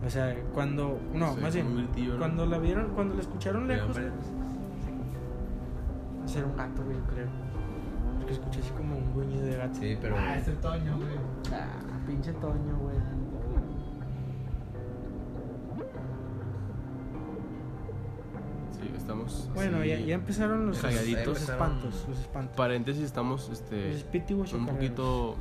[0.07, 1.87] O sea, cuando no, Sí, más bien
[2.17, 4.11] cuando la vieron, cuando la escucharon lejos, era
[6.47, 7.44] un gato, güey, yo creo.
[8.25, 9.75] Porque escuché así como un gruñido de gato.
[9.79, 10.17] Sí, pero.
[10.19, 11.19] Ah, es el Toño, güey.
[11.53, 11.67] Ah,
[12.07, 12.97] pinche Toño, güey.
[18.71, 19.51] Sí, estamos.
[19.55, 19.89] Bueno, así.
[19.91, 21.27] ya, ya empezaron los, Calladitos.
[21.27, 22.57] los espantos, los espantos.
[22.57, 23.93] Paréntesis, estamos este,
[24.31, 25.37] Los un poquito.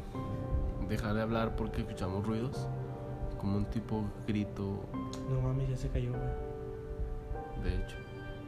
[0.89, 2.67] Dejar de hablar porque escuchamos ruidos.
[3.39, 4.83] Como un tipo grito,
[5.29, 7.63] No mames, ya se cayó, güey.
[7.63, 7.95] de hecho.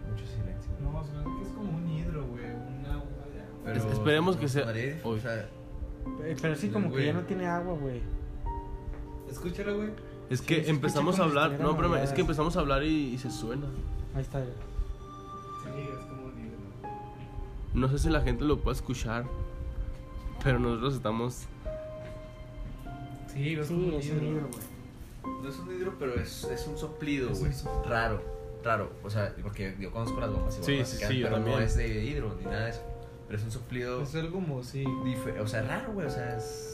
[0.10, 0.72] Mucho silencio.
[0.82, 1.02] No,
[1.38, 2.44] que es como un hidro, güey.
[2.46, 3.05] Un agua de agua.
[3.66, 5.18] Pero, Es- esperemos que sea- Madrid, hoy.
[5.20, 5.50] O sea,
[6.24, 8.00] Eh, Pero sí, como que ya no tiene agua, güey.
[9.30, 9.90] Escúchalo, güey.
[10.30, 11.60] Es que empezamos a hablar.
[11.60, 13.66] No, espérame, es que empezamos a hablar y, y se suena.
[14.16, 14.44] Ahí está.
[14.44, 16.26] Sí, es como.
[17.74, 19.26] No sé si la gente lo puede escuchar.
[20.44, 21.46] Pero nosotros estamos.
[23.34, 25.42] Sí, es como Sí, es un libro, güey.
[25.44, 27.52] No es un hidro, pero es, es un soplido, Es güey.
[27.90, 28.22] Raro,
[28.64, 28.92] raro.
[29.04, 31.46] O sea, porque yo conozco las bombas y Sí, bombas sí, sí, yo pero no
[31.46, 31.64] también.
[31.64, 32.82] es de hidro ni nada de eso.
[33.28, 34.86] Pero es un soplido Es algo como, sí.
[35.42, 36.08] O sea, raro, güey.
[36.08, 36.72] O sea, es.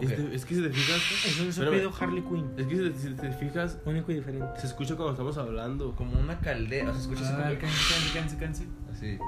[0.00, 1.00] Es, de- es que si te fijas.
[1.26, 2.50] Es un soplido Harley Quinn.
[2.56, 4.46] Es que si te, si te fijas, Único y diferente.
[4.58, 5.94] se escucha cuando estamos hablando.
[5.96, 6.90] Como una caldera.
[6.90, 7.60] O sea, escuchas Ah, como.
[7.60, 8.66] cáncer, cáncer, cáncer, cáncer.
[8.92, 9.18] Así.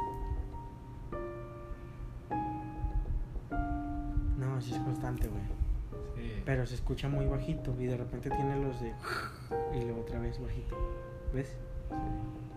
[4.39, 5.43] No, sí es constante, güey.
[6.17, 6.43] Sí.
[6.45, 8.93] Pero se escucha muy bajito y de repente tiene los de.
[9.79, 10.77] Y luego otra vez bajito.
[11.35, 11.55] ¿Ves?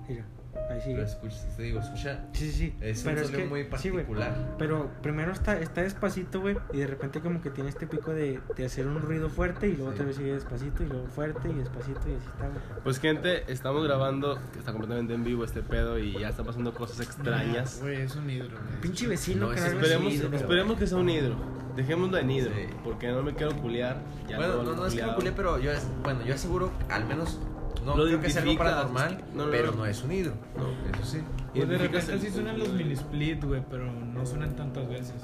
[0.08, 0.26] Mira,
[0.70, 0.82] ahí.
[0.86, 2.20] Pero escuchas, te digo, escucha.
[2.34, 2.76] Sí, sí, sí.
[2.82, 4.56] Es pero un es sonido que, muy sí, particular.
[4.58, 8.40] Pero primero está, está despacito, güey, y de repente como que tiene este pico de,
[8.56, 9.96] de hacer un ruido fuerte y luego Sí.
[9.96, 12.60] otra vez sigue despacito y luego fuerte y despacito y así está, güey.
[12.84, 14.40] Pues, gente, estamos grabando.
[14.54, 17.80] que Está completamente en vivo este pedo y ya están pasando cosas extrañas.
[17.82, 18.82] Güey, es un hidro, güey.
[18.82, 21.36] Pinche vecino No, Esperemos, Sí, pero- esperemos que sea un hidro.
[21.76, 22.52] Dejémoslo en hidro.
[22.56, 22.68] Sí.
[22.84, 23.98] Porque no me quiero culiar.
[24.30, 25.72] Ya bueno, no, lo no es que me culé, pero yo,
[26.04, 27.38] bueno, yo aseguro, al menos,
[27.84, 29.86] no Lo creo que sea algo paranormal, es que- no, no, pero no.
[29.86, 30.34] es un hidro.
[30.58, 30.64] No.
[30.98, 31.24] Eso sí.
[31.54, 35.16] Pues de repente el- sí suenan los mini split, güey, pero no suenan tantas veces.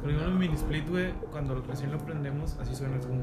[0.00, 3.22] Por ejemplo, el mini split, güey, cuando recién lo prendemos, así suena, es como.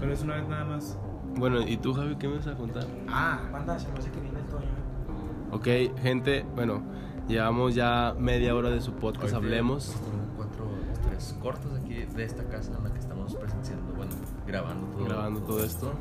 [0.00, 0.98] Pero es una vez nada más.
[1.36, 2.84] Bueno, ¿y tú, Javi, qué me vas a contar?
[3.08, 5.88] Ah, Banda, se me hace que viene el Toño, eh.
[5.92, 6.82] Ok, gente, bueno,
[7.28, 9.94] llevamos ya media hora de su podcast, hablemos.
[10.36, 10.66] cuatro,
[11.08, 14.12] tres cortos aquí de esta casa en la que estamos presenciando, bueno,
[14.46, 15.04] grabando todo.
[15.04, 15.92] Grabando todo esto.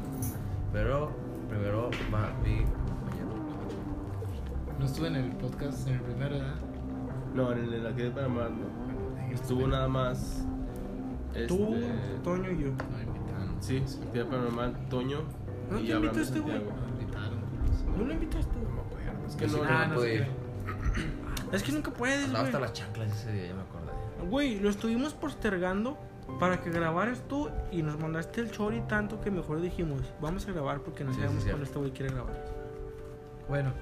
[0.78, 1.10] Pero
[1.50, 3.30] primero va mi compañero.
[4.78, 6.56] no estuve en el podcast en el primero, ¿verdad?
[7.34, 9.34] No, en el aquí de Panamá no.
[9.34, 10.46] Estuvo nada más.
[11.48, 12.68] Tú, este, Toño y yo.
[12.70, 13.56] No invitaron.
[13.60, 15.22] Sí, actividad paranormal, Toño
[15.72, 16.60] ¿No y te de invitaste, güey?
[16.60, 17.40] No invitaron.
[17.98, 18.54] ¿No lo invitaste?
[18.56, 19.28] No me acuerdo.
[19.28, 20.28] Es que Yo no, no, Ah, no pude ir.
[21.54, 22.70] Es que nunca puedes, Andaba hasta güey.
[22.70, 24.30] las chanclas ese día, ya me acordé.
[24.30, 25.98] Güey, lo estuvimos postergando
[26.40, 30.52] para que grabaras tú y nos mandaste el chori tanto que mejor dijimos, vamos a
[30.52, 31.58] grabar porque no Sí, sí, sabemos cierto.
[31.58, 32.46] cuándo este güey quiere grabar.
[33.50, 33.74] Bueno,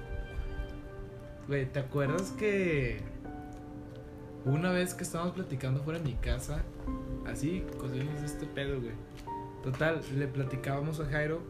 [1.48, 3.00] güey, ¿te acuerdas que
[4.44, 6.62] una vez que estábamos platicando fuera de mi casa,
[7.26, 8.94] así, cosillas de este pedo, güey?
[9.62, 11.40] Total, le platicábamos a Jairo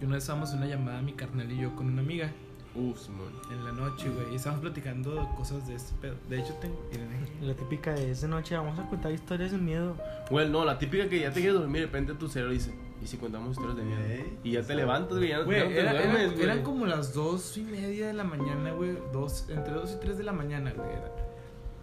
[0.00, 2.30] y una vez estábamos en una llamada, mi carnal y yo, con una amiga
[2.78, 3.32] Uf, Simón.
[3.50, 6.14] en la noche, güey, y estábamos platicando cosas de este pedo.
[6.28, 6.80] De hecho, tengo.
[6.92, 7.28] miren, eh.
[7.42, 9.96] La típica de esa noche, vamos a contar historias de miedo.
[10.30, 12.72] Bueno, no, la típica que ya te quieres dormir y de repente tu cerebro dice,
[13.02, 14.00] ¿y si contamos historias de miedo?
[14.04, 14.38] Ey.
[14.44, 16.42] Y ya te levantas, güey, ya Güey, ya no te era- era- duermes, güey.
[16.44, 18.96] eran como las dos y media de la mañana, güey.
[19.12, 20.88] Dos, entre dos y tres de la mañana, güey.
[20.90, 21.10] era.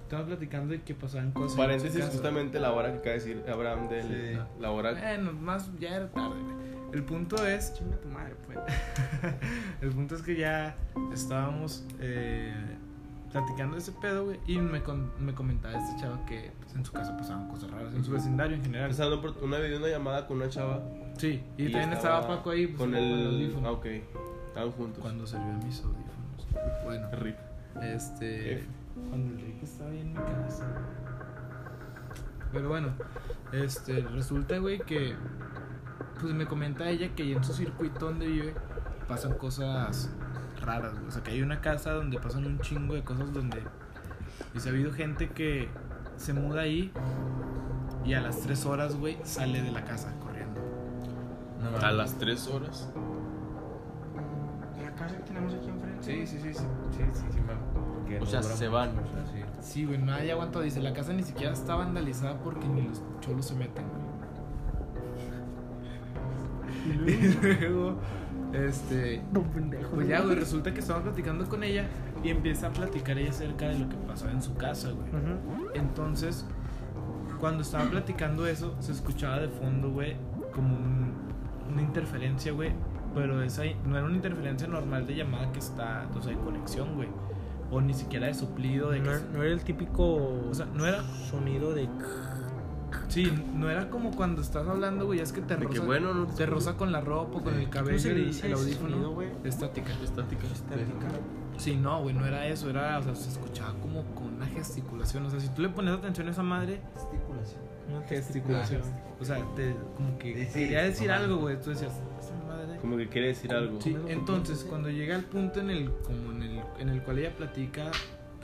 [0.03, 1.57] Estábamos platicando de que pasaban cosas.
[1.57, 4.03] Paréntesis, justamente la hora que acaba de decir Abraham de
[4.35, 4.39] Sí.
[4.61, 4.91] la hora.
[4.93, 6.64] Bueno, más ya era tarde, güey.
[6.93, 8.57] El punto es, Chinga tu madre, pues.
[9.81, 10.75] el punto es que ya
[11.13, 12.53] estábamos eh,
[13.31, 16.85] platicando de ese pedo, güey, y me, con- me comentaba este chavo que pues, en
[16.85, 18.85] su casa pasaban cosas raras, en su vecindario en general.
[18.85, 20.81] Empezando por una vez una llamada con una chava.
[21.17, 23.27] Sí, y, también estaba, Paco ahí pues, con con el.
[23.27, 23.67] audífono.
[23.67, 23.85] ah, ok.
[24.47, 25.01] Estaban juntos.
[25.01, 26.83] Cuando salió mis audífonos.
[26.85, 27.35] Bueno, Rip.
[27.81, 28.53] este.
[28.53, 28.67] F.
[29.09, 30.65] Cuando Enrique estaba ahí en mi casa.
[32.53, 32.89] Pero bueno,
[33.51, 35.13] este, resulta, güey, que.
[36.19, 38.55] Pues me comenta ella que en su circuito donde vive
[39.07, 40.09] pasan cosas
[40.61, 41.07] raras, güey.
[41.07, 43.61] O sea, que hay una casa donde pasan un chingo de cosas donde.
[44.53, 45.69] Dice, ha habido gente que
[46.17, 46.91] se muda ahí
[48.05, 50.61] y a las 3 horas, güey, sale de la casa corriendo.
[51.61, 52.89] No, A las 3 horas.
[54.81, 56.03] La casa que tenemos aquí enfrente.
[56.03, 56.59] Sí, sí, sí, sí,
[56.91, 58.89] sí, sí, sí, me- O sea, se van.
[58.99, 59.41] o sea, sí.
[59.61, 60.61] Sí, güey, nadie aguantó.
[60.61, 63.85] Dice, la casa ni siquiera está vandalizada porque ni los cholos se meten.
[67.05, 67.97] Y luego,
[68.53, 69.89] este, No, pendejo.
[69.95, 71.85] pues ya, güey, resulta que estamos platicando con ella
[72.23, 75.07] y empieza a platicar ella acerca de lo que pasaba en su casa, güey.
[75.73, 76.45] Entonces,
[77.39, 80.15] cuando estaba platicando eso, se escuchaba de fondo, güey,
[80.53, 81.13] como un-
[81.71, 82.71] una interferencia, güey.
[83.13, 86.95] Pero esa no era una interferencia normal de llamada que está, o sea, de conexión,
[86.95, 87.07] güey.
[87.71, 90.03] O ni siquiera de soplido, de que No, se- no era el típico
[90.49, 91.87] O sea, no era- sonido de.
[93.07, 96.27] Sí, no era como cuando estás hablando, güey, es que te roza, que bueno, no
[96.27, 98.89] te roza con la ropa, con el ¿Cómo cabello, se le el, dice el audífono.
[98.89, 99.29] sonido, güey?
[99.43, 99.91] estática.
[100.03, 100.45] Estática.
[100.47, 101.07] Estática.
[101.57, 105.25] Sí, no, güey, no era eso, era, o sea, se escuchaba como con una gesticulación.
[105.25, 107.61] O sea, si tú le pones atención a esa madre, Gesticulación.
[107.89, 108.81] Una gesticulación.
[109.21, 111.23] O sea, te, como que Sí, sí, quería decir mamá.
[111.23, 111.61] algo, güey.
[111.61, 112.77] Tú decías, esa madre.
[112.81, 113.79] Como que quiere decir algo.
[113.79, 117.33] Sí, entonces cuando llega el punto en el, como en el, en el cual ella
[117.37, 117.91] platica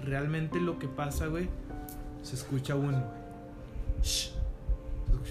[0.04, 1.50] realmente lo que pasa, güey,
[2.22, 3.04] se escucha un.
[4.04, 4.32] Shh.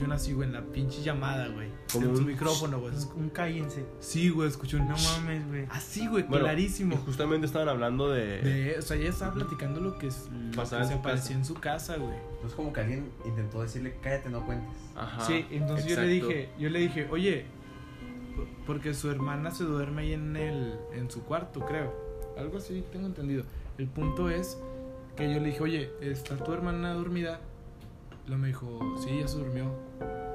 [0.03, 1.69] Un así, güey, en la pinche llamada, güey.
[1.93, 2.95] Como en su un micrófono, güey.
[2.95, 3.85] Un, un cállense.
[3.99, 4.89] Sí, güey, escuché un.
[4.89, 5.67] No mames, güey.
[5.71, 6.95] Así, güey, Bueno, clarísimo.
[6.95, 8.41] Y justamente estaban hablando de.
[8.41, 11.33] De, o sea, ella estaba platicando lo que, es, lo que en se apareció casa.
[11.33, 12.17] en su casa, güey.
[12.43, 14.69] No es como que alguien intentó decirle, cállate, no cuentes.
[14.97, 15.27] Ajá.
[15.27, 17.45] Sí, entonces yo le dije, yo le dije, oye,
[18.67, 21.93] porque su hermana se duerme ahí en el, en su cuarto, creo.
[22.39, 23.45] Algo así, tengo entendido.
[23.77, 24.59] El punto es
[25.17, 27.41] que yo le dije, oye, ¿está tu hermana dormida?
[28.31, 29.65] Luego me dijo, sí, ya se durmió.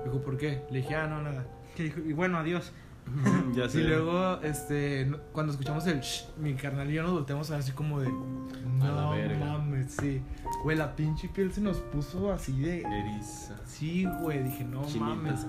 [0.04, 0.64] Me dijo, ¿por qué?
[0.70, 1.46] Le dije, ah, no, nada.
[1.76, 2.74] Que dijo, Y bueno, adiós.
[3.56, 3.80] ya sé.
[3.80, 7.62] Y luego, este, cuando escuchamos el shh, mi carnal y yo nos volteamos a ver
[7.62, 9.38] así como de, A la no verga.
[9.46, 10.22] mames, sí.
[10.64, 13.56] Güey, la pinche piel se nos puso así de, Eriza.
[13.66, 15.06] Sí, güey, dije, no Chinita.
[15.06, 15.48] mames.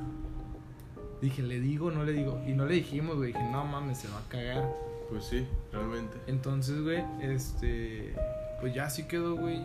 [1.20, 2.40] Dije, ¿le digo no le digo?
[2.46, 3.32] Y no le dijimos, güey.
[3.32, 4.72] Dije, no mames, se va a cagar.
[5.10, 6.16] Pues sí, realmente.
[6.26, 8.14] Entonces, güey, este.
[8.60, 9.60] Pues ya así quedó, güey.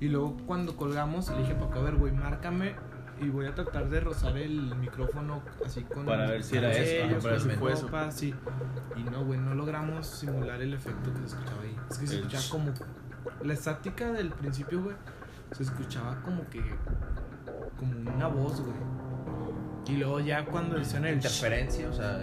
[0.00, 2.74] Y luego cuando colgamos, le dije, Paco, a ver, güey, márcame.
[3.18, 6.04] Y voy a tratar de rozar el micrófono así con.
[6.04, 7.88] Para ver si era eso, para ver si fue eso.
[8.10, 8.34] sí.
[8.94, 11.74] Y no, güey, no logramos simular el efecto que se escuchaba ahí.
[11.90, 12.72] Es que se El escuchaba ch- como.
[13.42, 14.96] La estática del principio, güey,
[15.52, 16.62] se escuchaba como que.
[17.78, 18.76] Como una voz, güey.
[19.86, 21.14] Y luego ya cuando decían el.
[21.14, 22.20] Interferencia, o sea,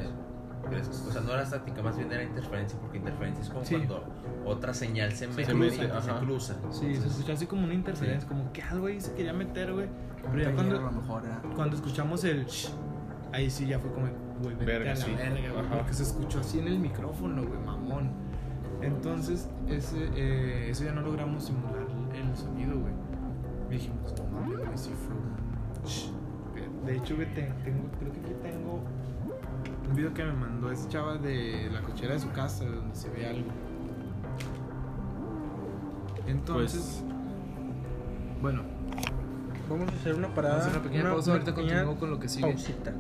[1.08, 3.76] o sea, no era estática, más bien era interferencia, porque interferencia es como Sí.
[3.78, 4.04] cuando
[4.46, 6.56] otra señal se mete, se mete, se cruza.
[6.72, 9.88] Sí, se escuchaba así como una interferencia, como que algo ahí se quería meter, güey.
[10.32, 11.42] Pero ya cuando, lo mejor era.
[11.56, 12.70] cuando escuchamos el shh,
[13.34, 14.08] ahí sí ya fue como,
[14.42, 15.12] güey, vete Verga, a la sí.
[15.16, 15.70] verga, güey.
[15.70, 18.12] Porque se escuchó así en el micrófono, güey, mamón.
[18.82, 22.94] Entonces, ese, eh, eso ya no logramos simular el sonido, güey.
[23.70, 25.16] Dijimos, no mames, güey, sí fue.
[26.86, 28.84] De hecho, güey, te- tengo, creo que aquí tengo
[29.90, 33.10] un video que me mandó esa chava de la cochera de su casa, donde se
[33.10, 33.50] ve algo.
[36.28, 37.04] Entonces,
[38.42, 38.64] bueno,
[39.70, 40.58] Vamos a hacer una parada.
[40.58, 42.48] Vamos a hacer una pequeña pausa, ahorita pequeña continúo con lo que sigue.
[42.48, 42.94] Pausita.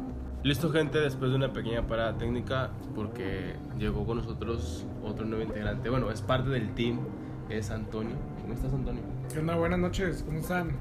[0.43, 5.89] Listo, gente, después de una pequeña parada técnica, porque llegó con nosotros otro nuevo integrante.
[5.89, 6.99] Bueno, es parte del team,
[7.49, 8.15] es Antonio.
[8.41, 9.01] ¿Cómo estás, Antonio?
[9.31, 9.55] ¿Qué onda?
[9.55, 10.71] Buenas noches, ¿cómo están?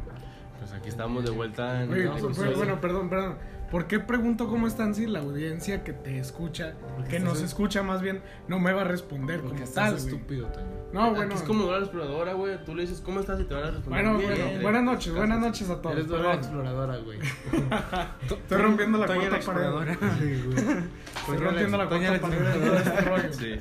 [0.58, 2.56] Pues aquí estamos de vuelta en Oye, el pues, episodio.
[2.56, 3.34] bueno, perdón, perdón.
[3.72, 6.74] ¿Por qué pregunto cómo están si la audiencia que te escucha,
[7.08, 9.86] que estás nos en- escucha más bien, no me va a responder porque como estás
[9.88, 10.66] tal, estúpido, Toño.
[10.92, 11.34] No, Aquí bueno.
[11.34, 12.62] es como Dora la exploradora, güey.
[12.66, 13.40] Tú le dices, ¿cómo estás?
[13.40, 14.04] Y te van a responder.
[14.04, 14.30] Bueno, bien.
[14.34, 15.96] bueno, buenas noches, buenas noches a todos.
[15.96, 17.18] Eres Dora la exploradora, güey.
[17.18, 19.36] Estoy rompiendo la cuarta pared.
[19.36, 19.94] exploradora.
[19.94, 20.58] Sí, güey.
[21.16, 23.32] Estoy rompiendo la cuarta pared.
[23.32, 23.54] Sí,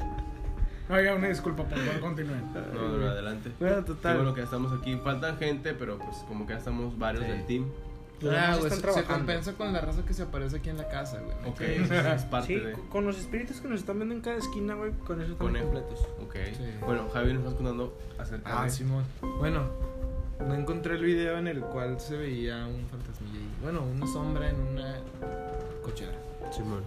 [0.89, 2.43] Oiga, una disculpa, por favor, continúen.
[2.73, 3.49] no, no, adelante.
[3.61, 4.17] Bueno, total.
[4.17, 4.97] bueno que ya estamos aquí.
[5.01, 7.31] Faltan gente, pero pues como que ya estamos varios Sí.
[7.31, 7.65] del team.
[8.21, 10.87] Los Ah, güey, están se, compensa con la raza que se aparece aquí en la
[10.87, 11.35] casa, güey.
[11.51, 12.73] Ok, es parte Sí, de.
[12.89, 15.37] con los espíritus que nos están viendo en cada esquina, güey, con eso él.
[15.37, 15.99] completos.
[16.23, 16.35] Ok.
[16.55, 16.63] Sí.
[16.85, 18.69] Bueno, Javi nos está contando acerca Ah, de.
[18.69, 19.03] Simón.
[19.39, 19.63] Bueno,
[20.39, 23.51] no encontré el video en el cual se veía un fantasmilla ahí.
[23.63, 24.95] Bueno, una sombra en una
[25.83, 26.13] cochera.
[26.51, 26.83] Simón.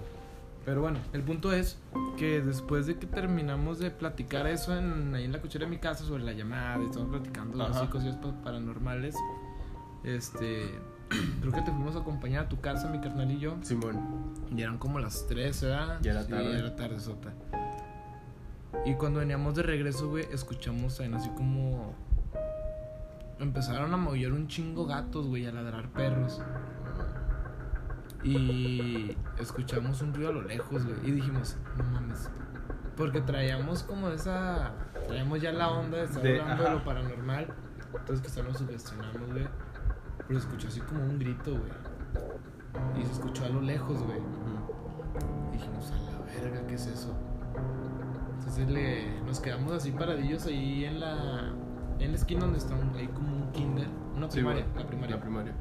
[0.64, 1.76] Pero bueno, el punto es
[2.16, 5.76] que después de que terminamos de platicar eso en, ahí en la cochera de mi
[5.78, 7.80] casa sobre la llamada, y estamos platicando Ajá.
[7.80, 9.14] así cosillas pa- paranormales,
[10.04, 10.70] este,
[11.40, 14.34] creo que te fuimos a acompañar a tu casa, mi carnal y yo, Simón.
[14.54, 15.98] y eran como las 3, ¿verdad?
[16.02, 16.52] Ya era Sí, tarde.
[16.52, 17.32] ya era tarde, sota.
[18.84, 21.94] Y cuando veníamos de regreso, güey, escuchamos ahí así como...
[23.38, 26.40] Empezaron a maullar un chingo gatos, güey, a ladrar perros.
[28.22, 30.96] Y escuchamos un ruido a lo lejos, güey.
[31.04, 32.30] Y dijimos, no mames.
[32.96, 34.72] Porque traíamos como esa.
[35.06, 37.48] Traíamos ya la onda de estar De- hablando de lo paranormal.
[37.98, 39.46] Entonces quizá nos sugestionamos, güey.
[40.26, 43.00] Pero escuchó así como un grito, güey.
[43.00, 44.18] Y se escuchó a lo lejos, güey.
[45.50, 47.14] Y dijimos, a la verga, ¿qué es eso?
[48.38, 51.52] Entonces le, nos quedamos así paradillos ahí en la.
[52.00, 53.86] En la esquina donde está un, ahí como un kinder.
[54.16, 55.16] Una Sí, primaria, la primaria.
[55.16, 55.52] La primaria.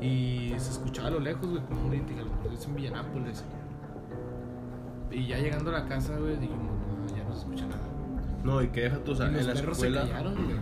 [0.00, 2.66] Y se escuchaba a lo lejos, güey, como un grito, que a lo mejor es
[2.66, 3.44] en Villanápolis.
[5.10, 7.82] Y ya llegando a la casa, güey, dijimos, no, ya no se escucha nada.
[8.42, 10.02] No, y que deja tú, o sea, y los en la escuela.
[10.02, 10.56] se callaron, güey.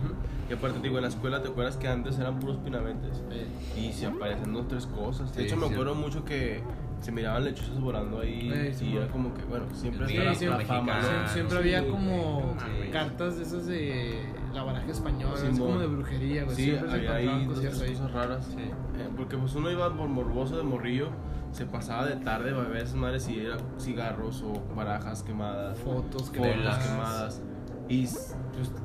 [0.49, 3.23] Y aparte, te digo, en la escuela, ¿te acuerdas que antes eran puros pinavetes?
[3.31, 3.45] Eh,
[3.77, 5.31] Y se aparecen dos, tres cosas.
[5.35, 5.73] De Sí, hecho, me sí.
[5.73, 6.61] acuerdo mucho que
[7.01, 8.51] se miraban lechuzas volando ahí.
[8.53, 10.85] Eh, sí, y era como que, bueno, siempre Sí, está la- sí, la, mexicano.
[10.91, 11.27] fama.
[11.27, 12.91] Siempre Sí, había como güey.
[12.91, 14.21] cartas de esas de
[14.53, 16.55] la baraja española, es como de brujería, güey.
[16.55, 18.45] Sí, siempre había ahí dos, cosas raras.
[18.47, 18.61] Sí.
[18.63, 21.09] Eh, porque pues uno iba por morboso de morrillo,
[21.51, 26.23] se pasaba de tarde a ver esas madres y era cigarros o barajas quemadas, Fotos,
[26.29, 26.85] fotos velas.
[26.87, 27.41] quemadas.
[27.89, 28.35] Y pues,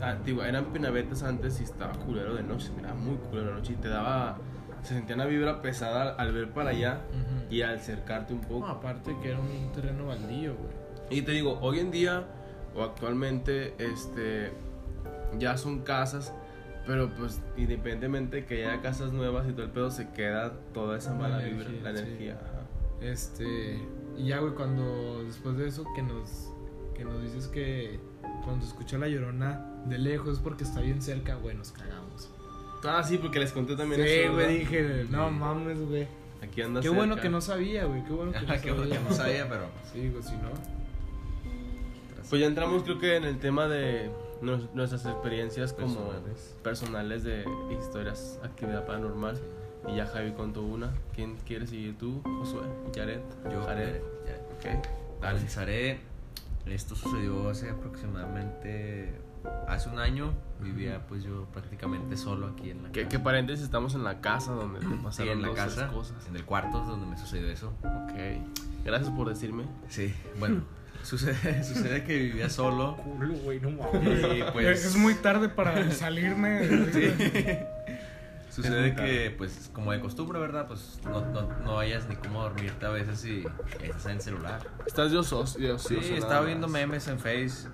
[0.00, 3.74] ah, digo, eran pinavetes antes y estaba culero de noche, miraba muy culero de noche
[3.74, 4.38] y te daba,
[4.82, 7.54] se sentía una vibra pesada al, al ver para allá Ujú.
[7.54, 8.60] y al acercarte un poco.
[8.60, 11.18] No, aparte que era un terreno baldío, güey.
[11.18, 12.24] Y te digo, hoy en día
[12.74, 14.52] o actualmente, este,
[15.38, 16.32] ya son casas
[16.86, 20.96] Pero pues independientemente de que haya casas nuevas y todo el pedo, se queda toda
[20.98, 22.04] esa mala La vibra, energía, la sí.
[22.06, 22.32] energía.
[22.42, 22.60] ajá.
[23.00, 23.78] Este,
[24.16, 26.50] y ya, güey, cuando después de eso que nos
[26.94, 28.00] que nos dices que
[28.44, 32.30] cuando escucha la llorona de lejos es porque está bien cerca, güey, nos cagamos.
[32.84, 34.32] Ah, sí, porque les conté también Sí, eso.
[34.34, 34.58] güey, ¿verdad?
[34.60, 36.06] dije, no mames, güey.
[36.42, 36.96] Aquí anda Qué cerca.
[36.98, 38.60] bueno que no sabía, güey, qué bueno que no sabía.
[38.62, 39.66] que no sabía, pero.
[39.92, 40.50] Sí, güey, si no.
[42.28, 44.10] Pues ya entramos creo que en el tema de
[44.42, 46.56] nuestras experiencias como Personales.
[46.62, 47.44] personales de
[47.78, 49.38] historias, actividad paranormal.
[49.88, 50.90] Y ya Javi contó una.
[51.14, 52.22] ¿Quién quiere seguir tú?
[52.24, 52.62] Josué,
[52.94, 53.20] Jared.
[53.52, 54.00] Yo, Jared.
[54.24, 54.40] Jared,
[54.80, 54.86] Ok.
[55.20, 55.34] Dale.
[55.36, 56.00] Comenzaré.
[56.66, 59.20] Esto sucedió hace aproximadamente.
[59.68, 63.08] Hace un año vivía pues yo prácticamente solo aquí en la ¿Qué, casa.
[63.10, 63.64] qué paréntesis?
[63.66, 66.26] Estamos en la casa donde te Sí, pasaron en la casa, cosas.
[66.26, 67.68] en el cuarto es donde me sucedió eso.
[67.82, 68.14] Ok.
[68.84, 69.64] Gracias por decirme.
[69.88, 70.62] Sí, bueno,
[71.02, 74.38] sucede, sucede que vivía solo Culo, güey, no mames.
[74.38, 76.62] y pues es muy tarde para salirme.
[76.64, 76.96] Es
[78.58, 80.66] muy que pues como de costumbre, ¿verdad?
[80.66, 83.44] Pues no, no, no hayas ni cómo dormirte a veces si
[83.82, 84.60] estás en el celular.
[84.86, 85.56] Estás de osos.
[85.56, 87.68] de Sí, estaba viendo memes en Face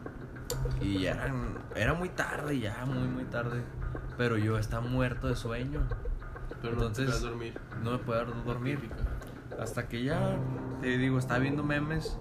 [0.80, 3.62] y ya eran, era muy tarde, ya muy muy tarde,
[4.16, 5.80] pero yo estaba muerto de sueño.
[6.62, 7.58] Pero no te Entonces- dormir.
[7.82, 8.90] No me podía dormir.
[9.58, 10.36] Hasta que ya,
[10.80, 12.18] te digo, estaba viendo memes.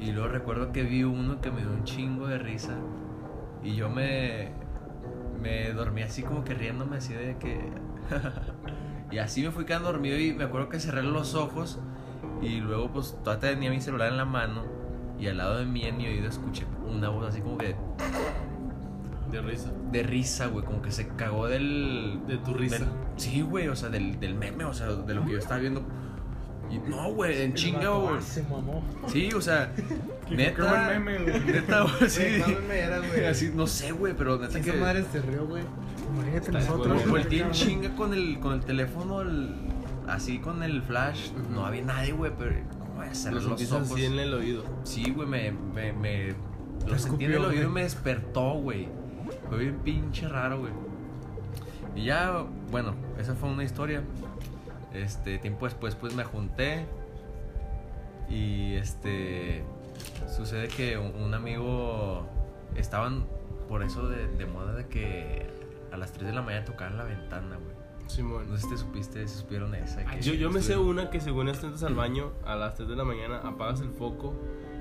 [0.00, 2.74] Y luego recuerdo que vi uno que me dio un chingo de risa.
[3.62, 4.52] Y yo me.
[5.42, 7.60] Me dormí así como que riéndome así de que.
[9.10, 11.78] y así me fui quedando dormido y me acuerdo que cerré los ojos.
[12.40, 14.62] Y luego, pues, todavía tenía mi celular en la mano.
[15.18, 17.76] Y al lado de mí, en mi oído, escuché una voz así como que.
[19.30, 19.70] De risa.
[19.90, 20.64] De risa, güey.
[20.64, 22.20] Como que se cagó del.
[22.26, 22.78] De tu risa.
[22.78, 25.60] del- sí, güey, o sea, del, del meme, o sea, de lo que yo estaba
[25.60, 25.82] viendo.
[26.72, 28.16] Y no, güey, en El chinga, güey.
[28.16, 28.82] ah, Se mamó.
[29.08, 29.72] Sí, o sea,
[30.28, 30.62] Qué neta.
[30.88, 31.40] buen meme, güey.
[31.44, 32.22] Neta, güey, sí.
[32.66, 33.24] Güey.
[33.30, 34.70] Así, no sé, güey, pero neta que.
[34.70, 35.62] esa madre se rió, güey.
[36.14, 36.94] Imagínate nosotros.
[36.94, 37.10] bueno.
[37.10, 39.54] Volteé en chinga con el, con el teléfono, el-
[40.08, 41.30] así con el flash.
[41.50, 42.54] No había nadie, güey, pero.
[42.78, 43.92] ¿Cómo voy a cerrar Lo los sentiste ojos?
[43.92, 44.64] así en el oído.
[44.84, 46.34] Sí, güey, me, me, me
[46.86, 48.88] lo sentí en el oído y me despertó, güey.
[49.48, 50.72] Fue bien pinche raro, güey.
[51.94, 54.02] Y ya, bueno, esa fue una historia.
[54.94, 56.86] Este, tiempo después, pues me junté.
[58.28, 59.64] Y este,
[60.34, 62.26] sucede que un, un amigo
[62.76, 63.26] estaban
[63.68, 65.46] por eso de, de moda de que
[65.92, 67.72] a las 3 de la mañana tocaban la ventana, güey.
[68.06, 68.50] Simón.
[68.50, 70.04] No sé si te supiste, si supieron esa.
[70.04, 72.96] que Yo, yo me sé una que según entras al baño a las 3 de
[72.96, 74.34] la mañana, apagas el foco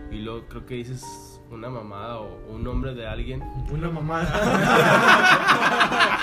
[0.10, 3.42] y luego creo que dices una mamada o un nombre de alguien.
[3.72, 4.28] Una mamada.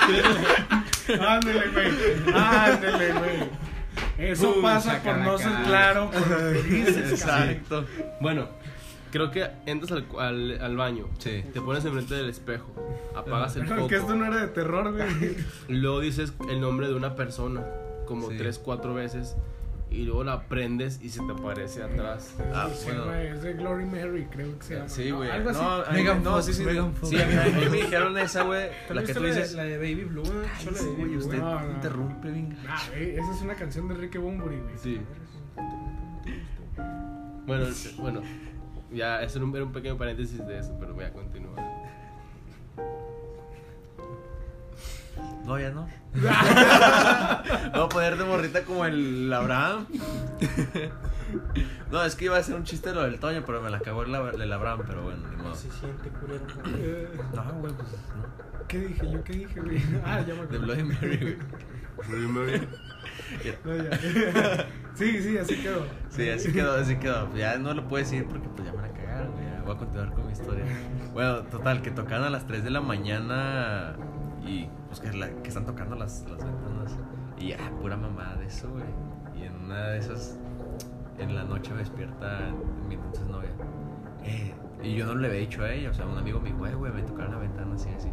[1.37, 2.35] Ándele, güey.
[2.35, 3.68] Ándele, güey.
[4.19, 5.65] Eso Uy, pasa por no ser cara.
[5.65, 7.49] claro con lo que dices, cabrón.
[7.51, 7.85] Exacto.
[8.21, 8.49] Bueno,
[9.13, 11.45] creo que entras al, al, al baño, Sí.
[11.53, 12.67] te pones enfrente del espejo,
[13.17, 15.37] apagas el Pero que esto foco no era de terror, güey.
[15.69, 17.63] y luego dices el nombre de una persona
[18.07, 18.37] como Sí.
[18.39, 19.37] 3, 4 veces
[19.91, 22.35] y luego la prendes y se te aparece atrás.
[22.53, 23.07] Ah, Sí, bueno.
[23.07, 24.89] güey, es de Glory Mary, creo que se llama.
[24.89, 25.17] Sí, ¿no?
[25.19, 25.31] güey.
[25.31, 25.61] Algo así.
[25.61, 26.65] No, a mí- Megan no, Fox, sí, sí.
[26.65, 27.09] Megan Fox.
[27.11, 28.69] Sí, a mí, a mí me dijeron esa, güey.
[28.87, 29.55] ¿Te La que tú la de- dices.
[29.55, 30.31] La de Baby Blue, ¿no?
[30.41, 31.19] Ay, Yo la de Baby güey, Blue.
[31.25, 31.71] usted No, no.
[31.73, 32.57] interrumpe, venga.
[32.69, 34.79] Ah, güey, esa es una canción de Enrique Bunbury, güey.
[34.79, 35.01] Sí.
[37.47, 37.67] Bueno,
[37.99, 38.21] bueno,
[38.93, 41.68] ya eso era un, era un pequeño paréntesis de eso, pero voy a continuar.
[45.45, 45.89] No, ya no.
[46.13, 49.87] Voy a poner de morrita como el Abraham.
[51.91, 54.03] No, es que iba a ser un chiste lo del Toño, pero me la cagó
[54.03, 55.55] el, el Abraham, pero bueno, ni modo.
[55.55, 56.45] Se siente culero.
[57.35, 58.67] No, güey, pues no.
[58.69, 59.11] ¿Qué dije?
[59.11, 59.83] ¿Yo qué dije, güey?
[60.05, 60.67] Ah, ya me De acuerdo.
[60.67, 62.69] Bloody Mary, güey.
[63.65, 63.99] No, ya.
[64.95, 65.87] Sí, sí, así quedó.
[66.11, 67.35] Sí, así quedó, así quedó.
[67.35, 69.47] Ya no lo puedo decir porque pues ya me la cagaron, güey.
[69.65, 70.65] Voy a continuar con mi historia.
[71.13, 73.97] Bueno, total, que tocaban a las 3 de la mañana
[74.47, 76.97] y pues que, la- que están tocando las, las ventanas.
[77.39, 78.85] Y ya, pura mamada de eso, güey.
[79.37, 80.39] Y en una de esas,
[81.19, 82.41] en la noche me despierta
[82.89, 83.51] mi entonces novia.
[84.25, 86.67] Eh, y yo no le había dicho a ella, o sea, un amigo me dijo,
[86.67, 88.11] "Eh, güey, me tocaron la ventana así, así.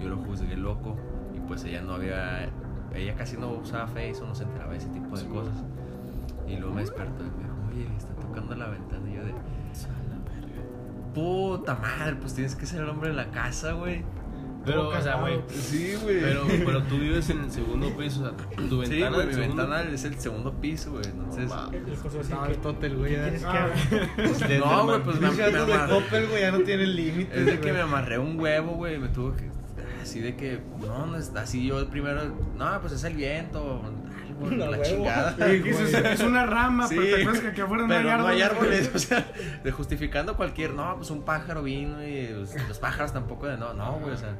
[0.00, 0.96] Yo lo juzgué loco
[1.34, 2.48] y pues ella no había,
[2.94, 5.54] ella casi no usaba Face o no se enteraba de ese tipo de cosas.
[6.46, 7.54] Y luego me despertó y me dijo,
[7.88, 9.10] oye, está tocando la ventana.
[9.10, 9.34] Y yo de,
[11.14, 14.04] puta madre, pues tienes que ser el hombre de la casa, güey.
[14.66, 16.20] Pero, o sea, güey, Sí, güey.
[16.20, 18.36] pero, pero tú vives en el segundo piso, o sea,
[18.68, 21.04] tu sí, ventana güey, del mi segundo- ventana es el segundo piso, güey.
[21.06, 21.50] Entonces.
[21.72, 23.12] El José así Estaba que- el totel, güey.
[23.12, 23.22] ya.
[23.22, 23.68] ¿Quieres Ah,
[24.48, 25.92] que no, güey, pues me, Pinche me de amarré.
[25.94, 27.36] Coppel, güey, ya no tiene límites.
[27.38, 27.72] Es de que güey.
[27.74, 28.98] me amarré un huevo, güey.
[28.98, 29.48] Me tuvo que.
[30.02, 30.60] Así de que.
[30.80, 32.22] No, no es así yo primero.
[32.58, 33.82] No, pues es el viento.
[34.56, 34.82] La huevo.
[34.82, 35.34] chingada.
[35.36, 35.62] Sí,
[36.12, 38.42] es una rama, Sí, pero te acuerdas que aquí afuera no hay pero no hay
[38.42, 38.88] árboles.
[38.88, 39.26] árboles, o sea,
[39.64, 43.72] de justificando cualquier, no, pues un pájaro vino y pues, los pájaros tampoco de no,
[43.74, 44.34] no, güey, o sea,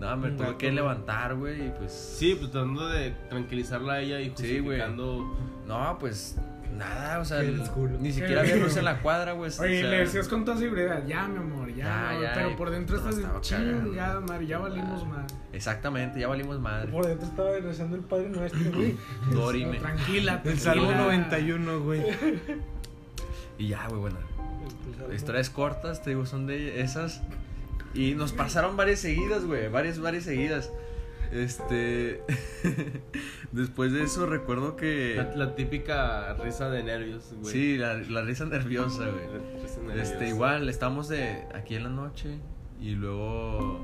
[0.00, 1.92] No, me tuve que levantar, güey, y pues.
[1.92, 5.36] Sí, pues tratando de tranquilizarla a ella y Sí, justificando.
[5.66, 6.36] No, pues.
[6.76, 7.42] Nada, o sea.
[7.74, 7.98] Culo.
[7.98, 9.50] Ni siquiera había luz en la cuadra, güey.
[9.50, 12.34] o Oye, sea, le decías con toda seguridad, ya, mi amor, ya, Ya, güey", ya,
[12.34, 13.40] pero por dentro no, estás de cagando.
[13.40, 15.34] chingada, madre, ya valimos más.
[15.52, 16.92] Exactamente, ya valimos madre.
[16.92, 18.96] Por dentro estaba rezando el Padre Nuestro, güey.
[19.32, 19.78] Dorime.
[19.78, 21.04] Tranquila, El Salmo tranquila.
[21.06, 22.02] 91, güey.
[23.58, 24.18] Y ya, güey, bueno.
[25.08, 27.22] El Historias cortas, te digo, son de esas.
[27.92, 29.68] Y nos pasaron varias seguidas, güey.
[29.68, 30.70] Varias, varias seguidas.
[31.32, 32.22] Este.
[33.52, 35.14] Después de eso, recuerdo que.
[35.16, 37.52] La, la típica risa de nervios, güey.
[37.52, 39.26] Sí, la, la risa nerviosa, güey.
[39.26, 40.02] La risa nerviosa.
[40.12, 42.38] Este, igual, estamos de aquí en la noche.
[42.80, 43.80] Y luego.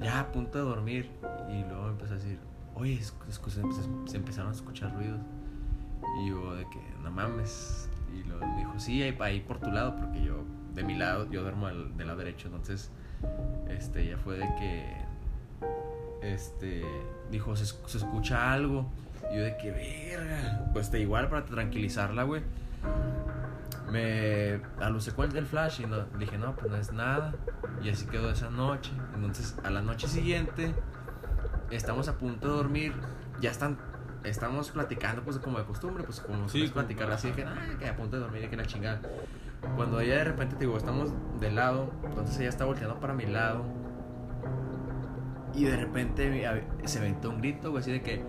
[0.00, 1.10] Ya a punto de dormir.
[1.48, 2.38] Y luego empezó a decir:
[2.74, 5.20] Oye, escu- se, empe- se empezaron a escuchar ruidos.
[6.22, 7.88] Y yo, de que, no mames.
[8.14, 9.96] Y luego me dijo: Sí, ahí, ahí por tu lado.
[9.96, 10.44] Porque yo,
[10.74, 12.48] de mi lado, yo duermo del lado derecho.
[12.48, 12.90] Entonces,
[13.68, 14.96] este, ya fue de que.
[16.22, 16.84] Este.
[17.30, 18.90] Dijo: Se, se escucha algo.
[19.32, 20.70] Y yo, de que, verga.
[20.72, 22.42] Pues, de igual, para tranquilizarla, güey
[23.90, 27.34] me alucé con el flash y no, dije, no, pues no es nada.
[27.82, 28.90] Y así quedó esa noche.
[29.14, 30.74] Entonces, a la noche siguiente,
[31.70, 32.94] estamos a punto de dormir.
[33.40, 33.76] Ya están,
[34.24, 37.54] estamos platicando, pues como de costumbre, pues como Sí, como- platicar así de que, ah,
[37.78, 39.00] que a punto de dormir y que la chingada.
[39.76, 43.26] Cuando ella de repente, te digo, estamos de lado, entonces ella está volteando para mi
[43.26, 43.64] lado.
[45.54, 46.50] Y de repente
[46.84, 48.22] se aventó un grito, güey, así de que.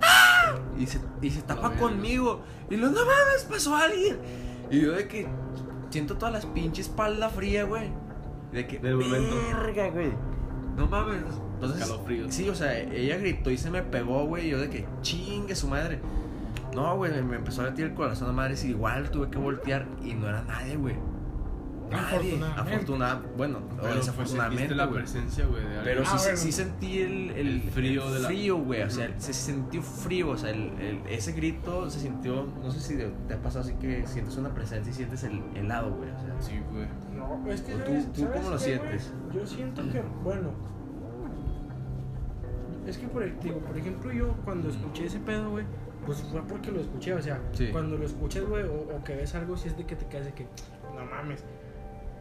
[0.00, 0.54] ¡Ah!
[0.78, 2.42] Y se, y se tapa conmigo.
[2.70, 4.18] Y lo, no mames, pasó alguien.
[4.70, 5.26] Y yo de que
[5.90, 7.90] siento toda las pinches espalda fría, güey.
[8.52, 9.34] De que, Del momento.
[9.48, 10.12] verga, güey.
[10.76, 11.22] No mames.
[11.54, 12.34] Entonces, Escalofríos.
[12.34, 14.46] sí, o sea, ella gritó y se me pegó, güey.
[14.46, 16.00] Y yo de que chingue su madre.
[16.74, 18.64] No, güey, me, me empezó a latir el corazón a madres.
[18.64, 20.96] Igual tuve que voltear y no era nadie, güey.
[21.92, 22.40] Nadie.
[22.56, 23.34] Afortunadamente.
[23.36, 25.62] Bueno, Pero, pues, la presencia, güey.
[25.84, 26.38] Pero sí, Ah, sí- bueno.
[26.38, 28.82] sí sentí el, el, El frío el de la- frío, güey.
[28.82, 30.30] O sea, se sintió frío.
[30.30, 32.46] O sea, el, el- ese grito se sintió.
[32.62, 32.96] No sé si
[33.28, 36.10] te ha pasado así que sientes una presencia y sientes el helado, güey.
[36.10, 36.86] O sea, Sí, güey.
[37.16, 39.12] No, es que ¿O tú- ¿sabes, tú cómo lo qué, sientes?
[39.32, 40.50] Yo siento que, bueno,
[42.86, 45.64] es que por, digo, por ejemplo yo cuando escuché ese pedo, güey,
[46.04, 47.68] pues fue porque lo escuché, o sea, Sí.
[47.70, 50.26] cuando lo escuchas, güey, o, o que ves algo, si es de que te quedas
[50.26, 50.46] de que,
[50.96, 51.44] no mames.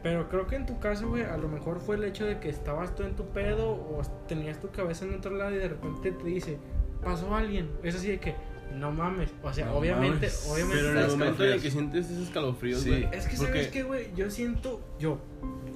[0.04, 2.50] Pero creo que en tu caso, güey, a lo mejor fue el hecho de que
[2.50, 6.12] estabas tú en tu pedo o tenías tu cabeza en otro lado y de repente
[6.12, 6.58] te dice,
[7.04, 7.70] pasó alguien.
[7.84, 8.34] Es así de que,
[8.76, 9.30] no mames.
[9.44, 10.48] O sea, No obviamente, mames.
[10.52, 10.78] obviamente.
[10.82, 12.90] Pero en el momento en el que sientes esos escalofríos, Sí.
[12.90, 13.04] güey.
[13.12, 15.20] Es que porque- sabes que, güey, yo siento, yo,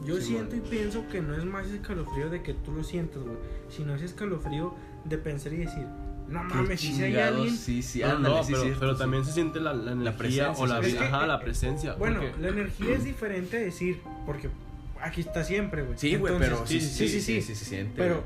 [0.06, 0.66] yo Sí, siento man.
[0.66, 3.38] y pienso que no es más escalofrío de que tú lo sientas, güey,
[3.70, 4.74] sino es escalofrío
[5.04, 5.86] de pensar y decir,
[6.28, 9.00] no mames, si hay alguien, Sí, sí, No, ándale, no, sí, pero, sí, pero sí.
[9.00, 10.80] también se siente la, la energía presencia, o la.
[10.80, 11.94] Es que, ajá, la presencia.
[11.96, 14.50] bueno, porque- la energía es diferente a decir, porque
[15.02, 15.98] aquí está siempre, güey.
[15.98, 17.94] Sí, güey, pero sí, sí, sí, sí, sí, sí, se siente.
[17.96, 18.24] Pero,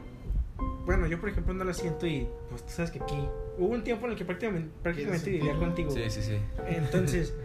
[0.86, 3.18] bueno, yo por ejemplo no la siento y, pues tú sabes que aquí,
[3.58, 5.92] hubo un tiempo en el que prácticamente, prácticamente vivía contigo.
[5.92, 6.38] Sí, sí, sí.
[6.68, 7.34] Entonces,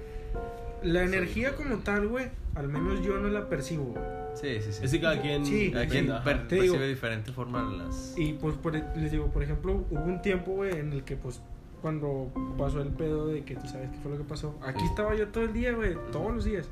[0.84, 4.04] la energía como tal, güey, al menos yo no la percibo, güey.
[4.34, 4.84] Sí, sí, sí.
[4.84, 5.46] es que cada quien.
[5.46, 8.14] Sí, Cada quien per- Te digo- percibe de diferente forma las.
[8.16, 11.40] Y pues por- les digo, por ejemplo, hubo un tiempo, güey, en el que pues
[11.80, 14.58] cuando pasó el pedo de que tú sabes qué fue lo que pasó.
[14.62, 14.86] Aquí Sí.
[14.86, 16.68] estaba yo todo el día, güey, todos los días.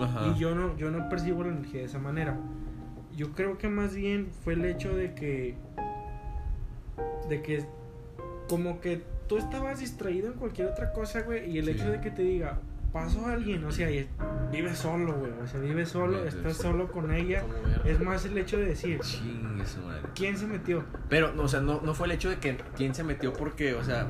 [0.00, 0.26] Ajá.
[0.34, 2.36] Y yo no, yo no percibo la energía de esa manera.
[3.16, 5.54] Yo creo que más bien fue el hecho de que.
[7.28, 7.64] De que.
[8.48, 11.50] Como que tú estabas distraído en cualquier otra cosa, güey.
[11.50, 11.70] Y el Sí.
[11.72, 12.58] hecho de que te diga,
[13.04, 14.08] pasó alguien, o sea, y
[14.52, 15.32] vives solo, güey.
[15.42, 16.62] O sea, vives solo, Sí, estás sí.
[16.62, 17.42] solo con ella.
[17.84, 20.02] Es más el hecho de decir, Chingue su madre.
[20.14, 20.84] ¿quién se metió?
[21.08, 23.74] Pero, no, o sea, no, no fue el hecho de que quién se metió porque,
[23.74, 24.06] o sea.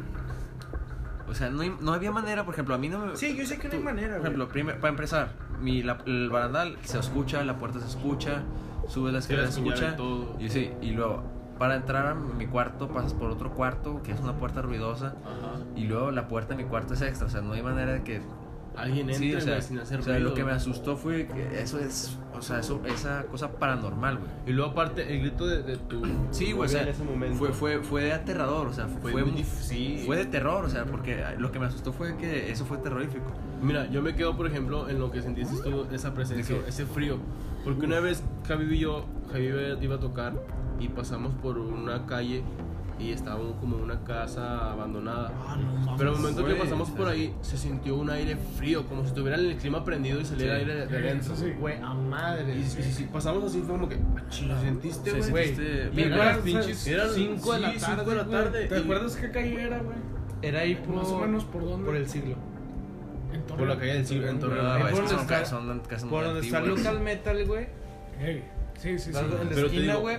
[1.28, 3.16] O sea, no, no había manera, por ejemplo, a mí no me.
[3.16, 6.30] Sí, yo sé que no hay manera, Por ejemplo, primer- para empezar, mi, la- el
[6.30, 8.42] barandal se escucha, la puerta se escucha,
[8.88, 9.90] sube la escalera, se escucha.
[9.92, 10.36] y todo.
[10.40, 11.22] Y sí, y luego,
[11.58, 15.16] para entrar a mi cuarto, pasas por otro cuarto, que es una puerta ruidosa.
[15.22, 15.60] Ajá.
[15.76, 18.02] Y luego la puerta de mi cuarto es extra, o sea, no hay manera de
[18.02, 18.22] que.
[18.78, 20.28] Alguien entre, Sí, o sea, sin hacer o sea, ruido.
[20.30, 22.16] lo que me asustó fue que eso es.
[22.34, 24.30] O sea, eso, esa cosa paranormal, güey.
[24.46, 26.02] Y luego, aparte, el grito de, de tu.
[26.30, 27.36] Sí, güey, o sea, en ese momento.
[27.36, 30.02] fue, fue, fue aterrador, o sea, fue, Fue muy sí.
[30.06, 33.32] fue de terror, o sea, porque lo que me asustó fue que eso fue terrorífico.
[33.60, 36.86] Mira, yo me quedo, por ejemplo, en lo que sentiste tú, esa presencia, ¿De ese
[36.86, 37.18] frío.
[37.64, 39.50] Porque una vez Javi y yo, Javi
[39.80, 40.32] iba a tocar
[40.78, 42.44] y pasamos por una calle
[42.98, 45.32] y estaba como una casa abandonada.
[45.46, 45.94] Ah, no mames.
[45.98, 49.36] Pero al momento que pasamos por ahí, se sintió un aire frío, como si estuviera
[49.36, 50.60] el clima prendido y saliera Sí.
[50.62, 51.36] aire de, de adentro.
[51.36, 51.52] Sí.
[51.58, 52.54] Güey, a madre.
[52.54, 55.30] Y, y- y- y pasamos así, fue como que, "Ah, ¿lo sentiste, Sí, güey?
[55.30, 58.16] Güey, sentiste- ¿te Eran las pinches- eran eran- cinco de la sí, tarde, cinco de
[58.16, 58.66] la tarde.
[58.66, 59.96] ¿Te y- acuerdas qué calle era, güey?
[60.42, 61.84] Era ahí por, Más o menos por dónde.
[61.86, 62.36] por el siglo.
[63.32, 64.66] En Por la calle del siglo, en Torreón.
[64.66, 64.90] Es por muy
[66.10, 66.82] Por donde está antiguas.
[66.84, 67.66] Local Metal, güey.
[68.20, 68.44] Ey,
[68.78, 69.18] Sí, sí, sí.
[69.18, 70.16] en la Pero esquina, güey.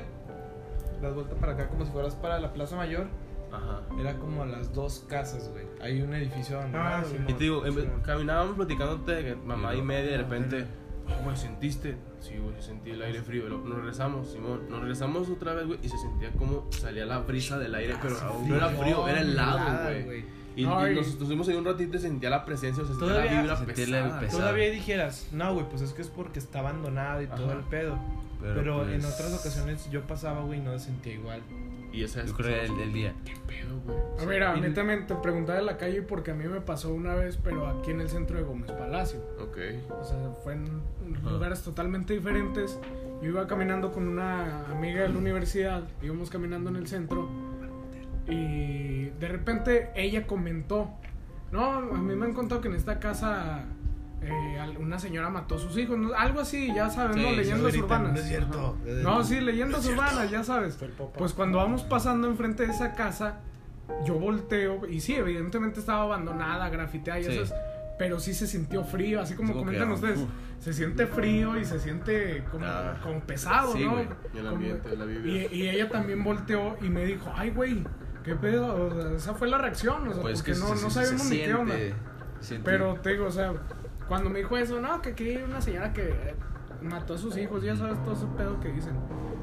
[1.01, 3.07] Das vuelta para acá como si fueras para la Plaza Mayor.
[3.51, 3.81] Ajá.
[3.99, 5.65] Era como las dos casas, güey.
[5.81, 6.97] Hay un edificio abandonado.
[6.97, 7.15] Ah, sí.
[7.27, 8.01] Y te digo, Simón.
[8.05, 10.65] caminábamos platicándote de que mamá y media de Ah, repente,
[11.07, 11.97] "Ah, güey, ¿sentiste?
[12.19, 13.49] Sí, güey, sí sentí el aire frío.
[13.49, 14.69] Nos regresamos, Simón.
[14.69, 18.15] Nos regresamos otra vez, güey, y se sentía como salía la brisa del aire, pero
[18.47, 20.25] no era frío, era helado, güey.
[20.55, 23.31] Y, y nos estuvimos ahí un ratito y sentía la presencia, o sea, sentía Todavía
[23.31, 24.19] la vibra pesada.
[24.19, 24.39] pesada.
[24.41, 27.53] Todavía dijeras, no, güey, pues es que es porque está abandonado y todo Ajá.
[27.53, 27.97] el pedo.
[28.41, 31.41] Pero, pues, en otras ocasiones yo pasaba, güey, y no sentía igual.
[31.91, 33.13] Y esa es Yo creo que el, el día.
[33.25, 33.97] ¿Qué pedo, güey?
[34.19, 37.37] A ver, a netamente preguntar en la calle porque a mí me pasó una vez,
[37.37, 39.19] pero aquí en el centro de Gómez Palacio.
[39.39, 39.57] Ok.
[39.99, 40.81] O sea, fue en
[41.23, 42.79] lugares totalmente diferentes.
[43.21, 47.27] Yo iba caminando con una amiga de la universidad, íbamos caminando en el centro
[48.29, 50.91] y de repente ella comentó,
[51.51, 53.65] no, a mí me han contado que en esta casa
[54.21, 56.13] eh, una señora mató a sus hijos, ¿no?
[56.13, 57.29] algo así, ya sabes, ¿no?
[57.29, 58.13] Sí, Leyendas sí, urbanas.
[58.13, 58.77] No es cierto.
[59.03, 60.77] No, sí, leyendas urbanas, ya sabes.
[61.17, 63.39] Pues cuando vamos pasando enfrente de esa casa,
[64.05, 67.31] yo volteo y sí, evidentemente estaba abandonada, grafiteada y Sí.
[67.31, 67.53] eso es-
[67.97, 70.19] pero sí se sintió frío, así como como comentan ustedes.
[70.19, 70.29] uf.
[70.59, 72.97] Se siente frío y se siente como, Ah.
[73.03, 73.91] como pesado, Sí, ¿no?
[73.91, 74.03] güey.
[74.03, 75.27] El Como- ambiente, la vibra.
[75.29, 77.83] y, y ella también volteó y me dijo, ay, güey,
[78.23, 78.87] ¿qué pedo?
[78.87, 81.21] O sea, esa fue la reacción, o sea, Pues porque que no, se- no sabemos
[81.23, 81.75] se ni qué onda.
[82.39, 83.53] siente- Pero te digo, o sea,
[84.09, 86.35] cuando me dijo eso, no, que aquí hay una señora que eh,
[86.81, 88.95] mató a sus hijos, ya sabes todo ese pedo que dicen.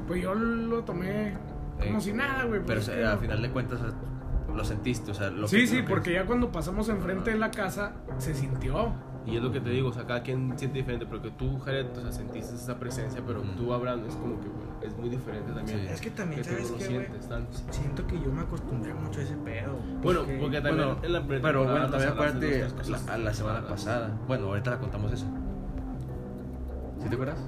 [0.07, 1.35] Pues yo lo tomé
[1.79, 2.61] como Eh, si nada, güey.
[2.61, 5.29] Pero pues o es sea, que- al final de cuentas o lo sentiste, o sea,
[5.31, 8.93] lo Sí, que- sí, porque ya cuando pasamos enfrente de la casa, se sintió.
[9.27, 11.87] Y es lo que te digo, o sea, cada quien siente diferente, porque tú, Jared,
[11.97, 13.57] o sea, sentiste esa presencia, pero Mm.
[13.57, 15.79] tú, Abraham, es como que, bueno, es muy diferente también.
[15.79, 15.87] Sí.
[15.89, 16.99] Es que también, tú ¿sabes no lo qué, güey?
[17.07, 17.57] sientes tanto.
[17.71, 19.75] Siento que yo me acostumbré mucho a ese pedo.
[20.01, 23.69] Bueno, porque también Bueno, en la pero bueno, también otras la, a la semana raras.
[23.71, 24.17] pasada.
[24.27, 25.25] Bueno, ahorita la contamos eso.
[27.01, 27.39] ¿Sí te acuerdas?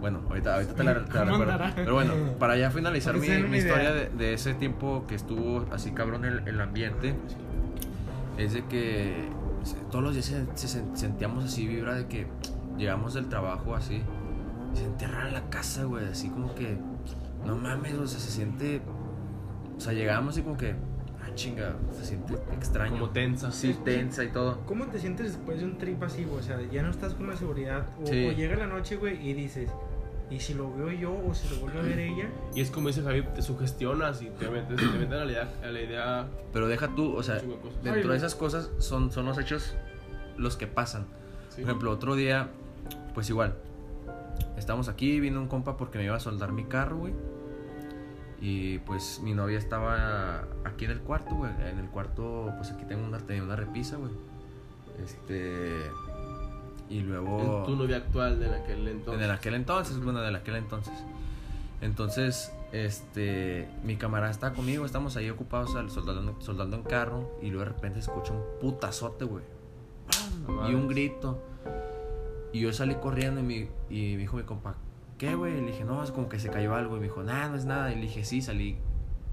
[0.00, 1.72] Bueno, ahorita, ahorita te la, te la ¿Cómo recuerdo.
[1.74, 5.90] Pero bueno, para ya finalizar mi, que historia de, de ese tiempo que estuvo así
[5.90, 7.14] cabrón el, el ambiente,
[8.38, 9.28] es de que
[9.90, 12.26] todos los días se, se sen- sentíamos así vibra de que
[12.76, 14.02] llegamos del trabajo así
[14.74, 16.76] y se enterraba la casa, güey, así como que
[17.44, 18.80] no mames, o sea, se siente
[19.76, 22.92] o sea, llegábamos y como que ah, chinga, se siente extraño.
[22.94, 23.52] Como tensa.
[23.52, 24.60] Sí, tensa y todo.
[24.66, 26.38] ¿Cómo te sientes después de un trip así, güey?
[26.38, 27.86] O sea, ya no estás con la seguridad.
[28.02, 28.26] O, Sí.
[28.26, 29.68] o llega la noche, güey, y dices,
[30.30, 32.28] ¿y si lo veo yo o si lo vuelve a ver ella?
[32.54, 35.54] Y es como dice Javi, te sugestionas y te metes, te metes a la idea,
[35.62, 37.42] a la idea Pero deja tú, o sea, de
[37.82, 39.74] dentro Ay, de esas cosas son, son los hechos
[40.36, 41.06] los que pasan.
[41.50, 41.62] Sí.
[41.62, 42.48] Por ejemplo, otro día,
[43.14, 43.54] pues igual,
[44.56, 47.14] estamos aquí, vino un compa porque me iba a soldar mi carro, güey.
[48.40, 51.50] Y pues mi novia estaba aquí en el cuarto, güey.
[51.70, 54.12] En el cuarto, pues aquí tengo una, tenía una repisa, güey.
[55.02, 55.80] Este.
[56.88, 57.60] Y luego.
[57.60, 59.24] En tu novia actual de aquel entonces.
[59.24, 60.94] En aquel entonces, bueno, de aquel entonces.
[61.80, 67.64] Entonces, este, mi camarada está conmigo, estamos ahí ocupados soldando, soldando en carro y luego
[67.64, 69.44] de repente escucho un putazote, güey.
[70.46, 71.42] No Y un grito.
[72.52, 74.76] Y yo salí corriendo y, mi, y me dijo mi compa,
[75.18, 75.60] ¿qué, güey?
[75.60, 76.96] Le dije, no, es como que se cayó algo.
[76.96, 77.92] Y me dijo, nada, no es nada.
[77.92, 78.78] Y le dije, sí, salí.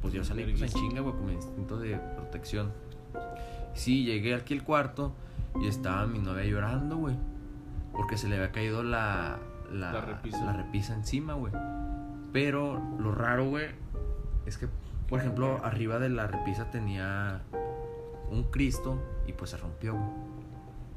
[0.01, 2.72] Pues yo salí pues, en chinga, güey, con mi instinto de protección.
[3.74, 5.14] Sí, llegué aquí al cuarto
[5.62, 7.16] y estaba mi novia llorando, güey.
[7.94, 9.38] Porque se le había caído la,
[9.72, 10.44] la, La repisa.
[10.44, 11.54] la repisa encima, güey.
[12.32, 13.68] Pero lo raro, güey,
[14.46, 14.68] es que,
[15.08, 17.41] por ejemplo, arriba de la repisa tenía
[18.32, 20.34] un Cristo y pues se rompió, güey.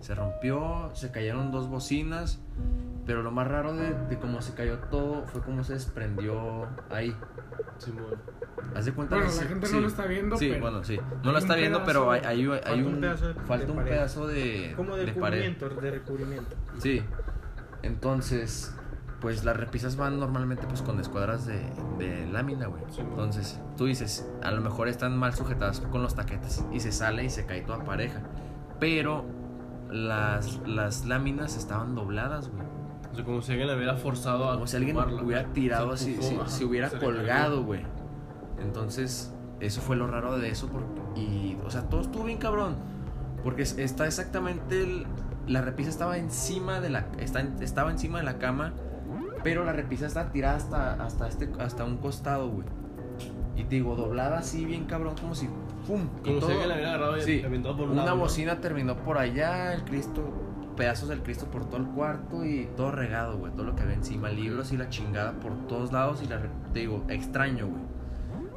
[0.01, 2.39] Se rompió, se cayeron dos bocinas,
[3.07, 7.15] pero lo más raro de, de cómo se cayó todo fue cómo se desprendió ahí.
[7.79, 8.15] Simón.
[8.75, 9.75] Haz de cuenta Bueno, la sí- gente sí.
[9.75, 10.93] no lo está viendo, Sí, pero bueno, sí.
[10.95, 13.29] hay No lo un está viendo, pedazo- pero hay, hay, hay falta un un, pedazo
[13.29, 13.91] de- falta de un pared.
[13.91, 15.39] pedazo de, Como de, de pared.
[15.43, 16.57] recubrimiento, de recubrimiento.
[16.79, 17.03] Sí.
[17.83, 18.75] Entonces,
[19.21, 21.61] pues las repisas van normalmente pues con escuadras de,
[21.99, 22.83] de lámina, güey.
[22.89, 23.09] Sí, güey.
[23.11, 27.25] Entonces, tú dices, a lo mejor están mal sujetadas con los taquetes y se sale
[27.25, 28.23] y se cae toda pareja.
[28.81, 29.25] Pero
[29.91, 32.67] las, las láminas estaban dobladas, güey.
[33.13, 34.55] O sea, como si alguien la hubiera forzado a.
[34.55, 37.83] Como si alguien hubiera tirado si, ajá, si hubiera colgado, güey.
[38.63, 40.69] Entonces, eso fue lo raro de eso.
[40.69, 42.77] Porque, y, o sea, todo estuvo bien cabrón.
[43.45, 44.83] Porque es- está exactamente.
[44.83, 45.07] el-
[45.47, 47.07] la repisa estaba encima de la.
[47.19, 48.73] Está, estaba encima de la cama.
[49.45, 52.67] Pero la repisa está tirada hasta, hasta, este, hasta un costado, güey.
[53.57, 55.49] Y te digo, doblada así, bien cabrón, como si.
[55.87, 56.09] ¡Pum!
[56.25, 58.23] Como si alguien la hubiera agarrado y Sí, por un una lado, ¿no?
[58.23, 60.23] bocina terminó por allá, el Cristo,
[60.77, 63.95] pedazos del Cristo por todo el cuarto y todo regado, güey, todo lo que había
[63.95, 66.41] encima, libros y la chingada por todos lados y la,
[66.73, 67.83] te digo, extraño, güey.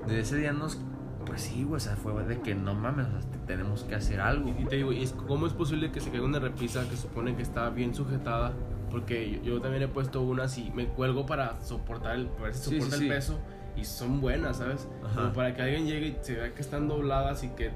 [0.10, 0.80] Desde ese día nos,
[1.26, 3.95] pues sí, güey, o sea, fue de que no mames, o sea, te- tenemos que
[3.95, 4.49] hacer algo.
[4.60, 7.36] Y te digo, ¿y es- ¿cómo es posible que se caiga una repisa que supone
[7.36, 8.53] que está bien sujetada?
[8.91, 12.55] Porque yo, yo también he puesto una así, me cuelgo para soportar el, para ver
[12.55, 13.16] si Sí, soporta sí, el sí.
[13.16, 13.39] peso.
[13.76, 14.88] y son buenas, ¿sabes?
[15.16, 17.70] Como para que alguien llegue y se vea que están dobladas y que,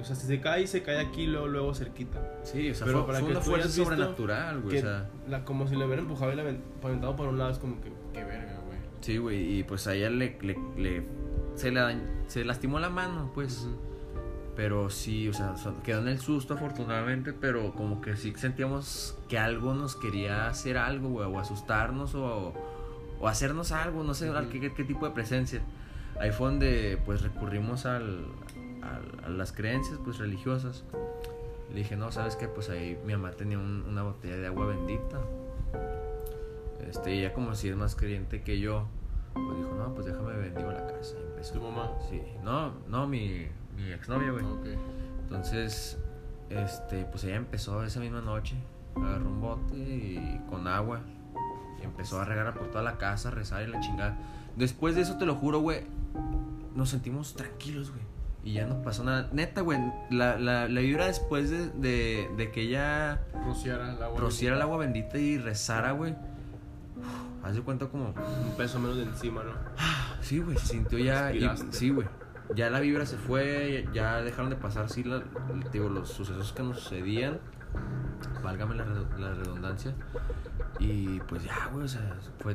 [0.00, 2.18] o sea, si se cae, se cae aquí, luego, luego cerquita.
[2.42, 4.72] Sí, o sea, Pero fue, para fue que una fuerza sobrenatural, güey.
[4.72, 7.50] que O sea, la, como si le hubieran empujado y hubieran aventado por un lado,
[7.50, 8.78] es como que, qué verga, güey.
[9.00, 9.58] sí, güey.
[9.58, 11.06] Y pues a ella le, le, le-
[11.56, 11.94] se, la,
[12.28, 13.66] se lastimó la mano, pues.
[14.56, 19.36] Pero sí, o sea, quedó en el susto afortunadamente, pero como que sí sentíamos que
[19.36, 22.52] algo nos quería hacer algo, güey, o asustarnos o,
[23.20, 25.60] o hacernos algo, no sé qué, qué- qué tipo de presencia.
[26.20, 28.26] Ahí fue donde pues recurrimos al,
[28.82, 30.84] al- a las creencias pues religiosas.
[31.72, 32.46] Le dije, no, ¿sabes qué?
[32.46, 35.18] Pues ahí mi mamá tenía un- una botella de agua bendita.
[36.88, 38.86] Este, ella como si es más creyente que yo,
[39.34, 41.14] pues dijo, no, pues déjame bendigo la casa.
[41.18, 41.54] Y empezó.
[41.54, 41.90] ¿Tu mamá?
[42.08, 44.44] Sí, no, no, mi, mi exnovia, güey.
[44.44, 44.66] Ok.
[45.22, 45.98] Entonces,
[46.50, 48.56] este, pues ella empezó esa misma noche,
[48.96, 51.00] agarró un bote y con agua
[51.80, 54.16] y empezó a regar por toda la casa, a rezar y la chingada.
[54.56, 55.80] Después de eso, te lo juro, güey,
[56.74, 58.02] nos sentimos tranquilos, güey.
[58.44, 59.30] Y ya no pasó nada.
[59.32, 59.78] Neta, güey,
[60.10, 64.20] la, la, la vibra después de, de, de que ella Rociara el agua.
[64.20, 66.14] rociara el agua bendita y rezara, güey.
[67.52, 68.08] De cuenta como...
[68.08, 69.52] Un peso menos de encima, ¿no?
[70.20, 71.32] Sí, güey, se sintió ya.
[71.34, 72.08] y- sí, güey.
[72.54, 75.22] Ya la vibra se fue, ya dejaron de pasar, sí, la-
[75.72, 77.38] digo, los sucesos que nos sucedían.
[78.42, 78.84] Válgame la,
[79.18, 79.94] la redundancia.
[80.78, 82.54] Y pues ya, güey, o sea, fue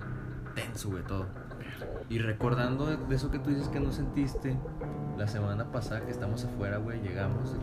[0.55, 1.25] tenso, güey, todo.
[2.09, 4.57] Y recordando de, de eso que tú dices que no sentiste,
[5.17, 7.59] la semana pasada que estamos afuera, güey, llegamos de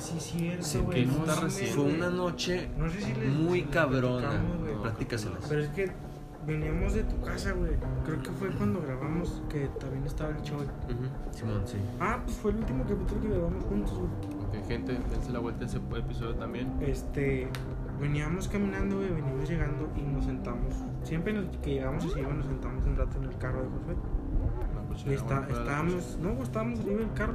[0.00, 1.00] sí, cierto, Sí, güey.
[1.00, 1.74] que no está mames, recién.
[1.74, 1.96] Fue güey.
[1.96, 4.30] una noche No sé si les- muy si les cabrona.
[4.82, 5.44] Platícaselas.
[5.48, 5.92] Pero es que
[6.46, 7.72] veníamos de tu casa, güey.
[8.04, 10.66] Creo que fue cuando grabamos que también estaba el Choy.
[11.32, 11.76] Simón, sí.
[12.00, 14.10] Ah, pues fue el último capítulo que grabamos juntos, güey.
[14.62, 16.72] Ok, gente, dense la vuelta a ese episodio también.
[16.80, 17.46] Este,
[18.00, 20.74] veníamos caminando, güey, veníamos llegando y nos sentamos.
[21.04, 23.94] Siempre que llegamos así, nos sentamos un rato en el carro de Josué.
[24.74, 27.34] No, pues, Y está- estábamos, no, estábamos arriba del carro.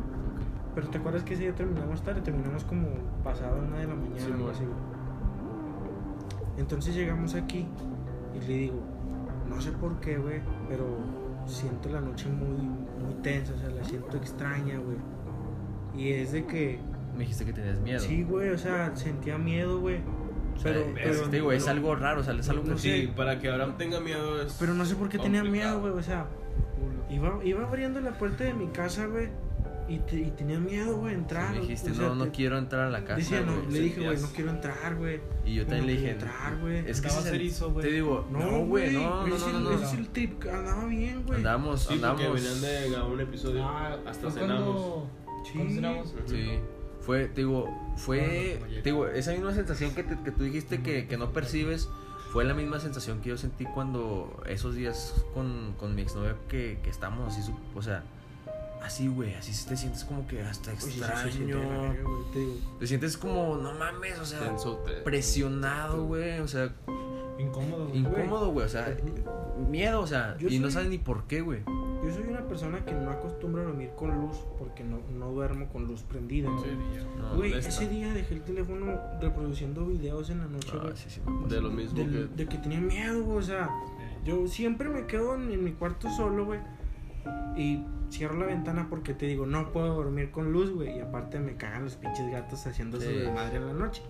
[0.76, 2.88] Pero te acuerdas que ese día terminamos tarde, terminamos como
[3.24, 4.64] pasado una de la mañana, Sí, algo así.
[6.58, 7.66] Entonces llegamos aquí
[8.34, 8.82] y le digo,
[9.50, 10.86] no sé por qué, güey, pero
[11.46, 14.98] siento la noche muy, muy tensa, o sea, la siento extraña, güey.
[15.96, 16.80] Y es de que,
[17.14, 18.00] Me dijiste que tenías miedo.
[18.00, 20.00] sí, güey, o sea, sentía miedo, güey.
[20.56, 22.74] O sea, Pero, es, pero, digo, es pero- algo raro, o sea, es algo no
[22.76, 23.02] que sé.
[23.02, 24.56] Sí, para que Abraham tenga miedo es.
[24.60, 25.80] pero no sé por qué tenía miedo, complicado.
[25.82, 26.26] güey, o sea,
[27.10, 29.30] iba, iba abriendo la puerta de mi casa, güey,
[29.88, 31.52] y, te- y tenía miedo, güey, entrar.
[31.54, 33.16] me dijiste, o sea, no, no te- quiero entrar a la casa.
[33.18, 33.72] Decía, no, güey".
[33.72, 35.22] le dije, güey, no quiero entrar, güey.
[35.46, 36.78] Y yo no también le quiero dije, entrar, güey.
[36.90, 37.86] es que ese- cerizo, güey.
[37.88, 39.88] Te digo, No, güey, no, no, ese- no, no, ese no.
[39.88, 41.38] es el trip, andaba bien, güey.
[41.38, 42.34] Andamos, Sí, andamos.
[42.34, 43.64] venían de grabar un episodio.
[43.66, 44.76] Ah, hasta cenamos.
[44.76, 45.10] cuando,
[45.46, 45.80] Sí.
[46.26, 46.60] Sí.
[47.02, 50.32] Fue, te digo, fue, No, no, no, te digo, esa misma sensación que, te- que
[50.32, 51.88] tú dijiste que, que no percibes,
[52.32, 56.80] fue la misma sensación que yo sentí cuando esos días con, con mi exnovia que,
[56.84, 58.04] que estamos así, o sea,
[58.86, 61.32] así, güey, así te sientes como que hasta Oye, sí, sí, extraño.
[61.32, 62.54] sí, te te digo.
[62.80, 66.74] te sientes como, no mames, o sea, Tenso, te- presionado, güey, o sea,
[67.38, 68.00] Incómodo, güey.
[68.00, 68.96] incómodo, güey, o sea,
[69.70, 71.62] miedo, o sea, Yo y no soy- sabes ni por qué, güey.
[72.04, 75.68] Yo soy una persona que no acostumbra a dormir con luz porque no, no duermo
[75.70, 76.48] con luz prendida.
[76.50, 76.56] En
[77.36, 77.52] güey.
[77.52, 80.94] No, ese día dejé el teléfono reproduciendo videos en la noche, Ah,
[81.50, 82.36] De lo mismo del- que.
[82.44, 83.70] de que tenía miedo, güey, o sea,
[84.24, 86.60] yo siempre me quedo en, en mi cuarto solo, güey.
[87.56, 90.98] Y cierro la ventana porque te digo, no puedo dormir con luz, güey.
[90.98, 93.14] Y aparte me cagan los pinches gatos haciendo su Sí.
[93.16, 94.02] desmadre en la noche.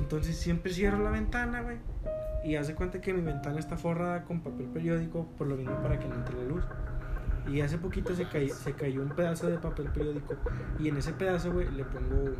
[0.00, 1.78] Entonces siempre cierro la ventana, güey.
[2.44, 5.98] Y hace cuenta que mi ventana está forrada con papel periódico, por lo mismo para
[5.98, 6.64] que no entre la luz.
[7.46, 10.34] Y hace poquito se, cay- se cayó un pedazo de papel periódico.
[10.78, 12.32] Y en ese pedazo, güey, le pongo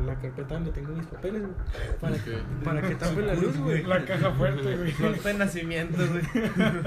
[0.00, 1.54] la carpeta donde tengo mis papeles, güey.
[2.00, 2.62] Para, Ok.
[2.64, 3.82] para que tape la luz, güey.
[3.84, 4.92] La caja fuerte, güey.
[5.00, 6.22] Golpe de nacimiento, güey.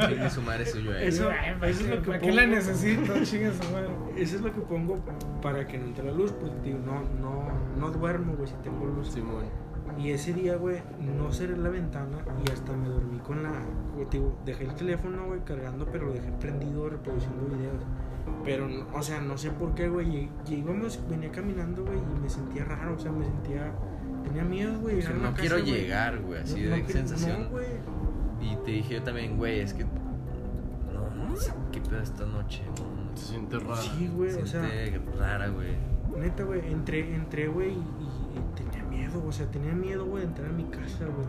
[0.07, 1.07] Chingue su madre suyo, eh.
[1.07, 3.13] Eso- Ay, ¿para eso es lo que ¿Para qué la necesito?
[3.23, 3.89] Chinga su madre.
[4.17, 5.03] Eso es lo que pongo
[5.41, 7.47] para que no entre la luz, porque digo, no, no,
[7.79, 9.15] no duermo, güey, si tengo luz.
[9.97, 13.51] Y ese día, güey, no cerré la ventana y hasta me dormí con la.
[14.11, 17.81] digo, dejé el teléfono, güey, cargando, pero lo dejé prendido reproduciendo videos.
[18.43, 20.07] Pero, no- o sea, no sé por qué, güey.
[20.07, 23.71] lleg- Llegamos, venía caminando, güey, y me sentía raro, o sea, me sentía.
[24.23, 24.99] Tenía miedo, güey.
[24.99, 27.49] O sea, no quiero llegar, güey, así No- de no sensación.
[27.51, 28.45] No.
[28.45, 29.83] Y te dije yo también, güey, es que.
[29.85, 32.61] No, no sé qué pedo esta noche.
[32.79, 33.75] No, Se siente raro.
[33.77, 34.67] Sí, güey, o sea.
[34.69, 35.69] siente rara, güey.
[36.17, 40.29] Neta, güey, entré, entré, güey, y, y tenía miedo, o sea, tenía miedo, güey, de
[40.29, 41.27] entrar a mi casa, güey.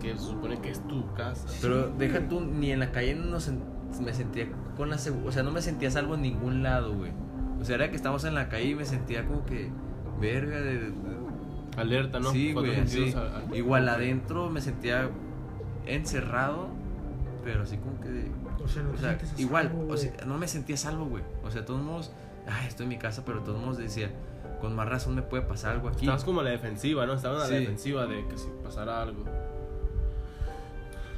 [0.00, 1.46] Que se supone que es tu casa.
[1.62, 3.60] Pero Sí, deja tú, ni en la calle no sen-
[4.00, 7.12] me sentía con la segu- O sea, no me sentía salvo en ningún lado, güey.
[7.60, 9.70] O sea, era que estábamos en la calle y me sentía como que.
[10.20, 10.78] Verga de.
[10.78, 10.94] de-
[11.76, 12.30] Alerta, ¿no?
[12.30, 13.12] Sí, güey, sí.
[13.16, 15.08] al- al- Igual adentro me sentía
[15.86, 16.68] encerrado,
[17.42, 18.08] pero así como que.
[18.08, 18.30] de-
[18.64, 21.22] O sea, no O sea, igual, salvo, o sea, no me sentía salvo, güey.
[21.44, 22.12] O sea, de todos modos,
[22.46, 24.10] ay, estoy en mi casa, pero de todos modos decía,
[24.60, 26.00] con más razón me puede pasar algo aquí.
[26.06, 27.12] Estabas como a la defensiva, ¿no?
[27.12, 27.52] Estaban a Sí.
[27.52, 29.24] la defensiva de que si pasara algo.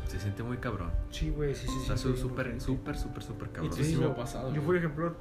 [0.06, 0.90] Se siente muy cabrón.
[1.10, 1.74] Sí, güey, sí, sí.
[1.82, 2.60] Está sí, sí, súper, sí.
[2.60, 3.72] súper, súper, súper cabrón.
[3.72, 5.14] sí ha pasado, Yo, por ejemplo,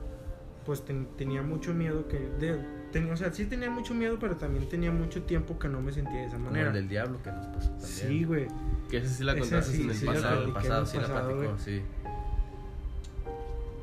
[0.66, 2.20] pues ten- tenía mucho miedo que.
[2.40, 2.60] De,
[2.92, 5.92] tenía, o sea, sí tenía mucho miedo, pero también tenía mucho tiempo que no me
[5.92, 6.68] sentía de esa Como manera.
[6.70, 7.88] el del diablo que nos pasó también.
[7.90, 8.48] Sí, güey.
[8.90, 11.36] Que esa sí la contaste sí, en el sí pasado, el pasado, sí la platicó,
[11.36, 11.50] güey.
[11.58, 11.82] sí.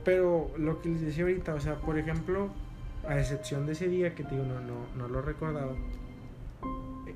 [0.05, 2.49] Pero lo que les decía ahorita, o sea, por ejemplo,
[3.09, 5.73] a excepción de ese día que te digo, no, no, no lo recordaba,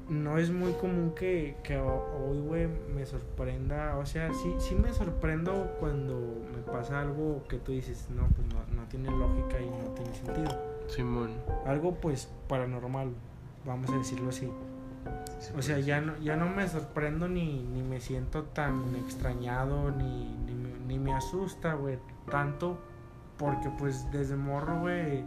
[0.09, 3.97] no es muy común que, que ho- hoy, güey, me sorprenda.
[3.99, 6.15] O sea, sí, sí me sorprendo cuando
[6.55, 10.15] me pasa algo que tú dices, no, pues no, no tiene lógica y no tiene
[10.15, 10.61] sentido.
[10.89, 11.31] Simón.
[11.67, 13.09] Algo, pues, paranormal,
[13.65, 14.49] vamos a decirlo así.
[15.57, 20.25] O sea, ya no, ya no me sorprendo ni, ni me siento tan extrañado, ni,
[20.47, 21.99] ni, me- ni me asusta, güey,
[22.31, 22.79] tanto,
[23.39, 25.23] porque pues desde morro, güey,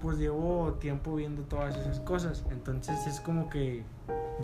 [0.00, 3.84] pues llevo tiempo viendo todas esas cosas, entonces es como que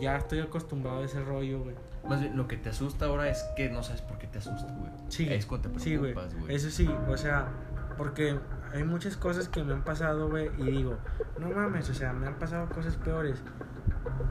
[0.00, 1.74] ya estoy acostumbrado a ese rollo, güey.
[2.08, 4.70] Más bien, lo que te asusta ahora es que no sabes por qué te asusta,
[4.74, 4.90] güey.
[5.08, 6.54] Sí, Es cuando te sí, güey, preocupas, güey.
[6.54, 7.48] eso sí, o sea,
[7.96, 8.38] porque
[8.72, 10.96] hay muchas cosas que me han pasado, güey, y digo,
[11.38, 13.42] no mames, o sea, me han pasado cosas peores.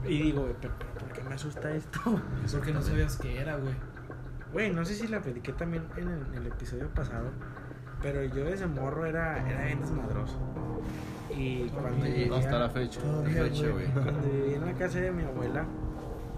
[0.04, 1.98] Y digo, güey, pero, pero ¿por qué me asusta esto?
[2.44, 3.74] Es porque no sabías qué era, güey.
[4.52, 7.30] Güey, no sé si la platiqué también en el, en el episodio pasado,
[8.04, 10.36] pero yo desde morro era, era bien desmadroso.
[11.34, 13.00] Y cuando Sí, vivía, Hasta la fecha.
[13.00, 13.86] todavía, La fecha, güey.
[13.86, 15.64] cuando vivía en la casa de mi abuela,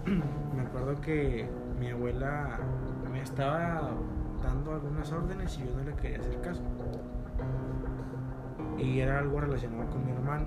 [0.55, 1.45] me acuerdo que
[1.77, 2.57] mi abuela
[3.11, 3.91] me estaba
[4.41, 6.61] dando algunas órdenes y yo no le quería hacer caso.
[8.77, 10.45] Y era algo relacionado con mi hermano.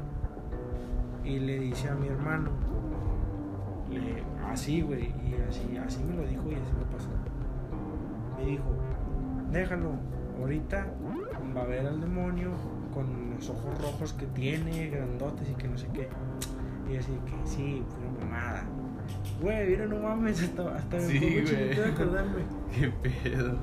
[1.22, 2.50] Y le dice a mi hermano,
[3.90, 7.10] le- así, güey, y así, así me lo dijo y así me pasó.
[8.38, 8.64] Me dijo,
[9.52, 9.90] déjalo,
[10.42, 10.86] ahorita
[11.56, 12.50] va a ver al demonio
[12.94, 16.08] con los ojos rojos que tiene, grandotes y que no sé qué.
[16.90, 18.64] Y así que sí, fue una mamada.
[19.40, 22.42] Güey, mira, no mames, hasta, hasta me Sí, chinito de acordarme.
[22.72, 23.56] Qué pedo.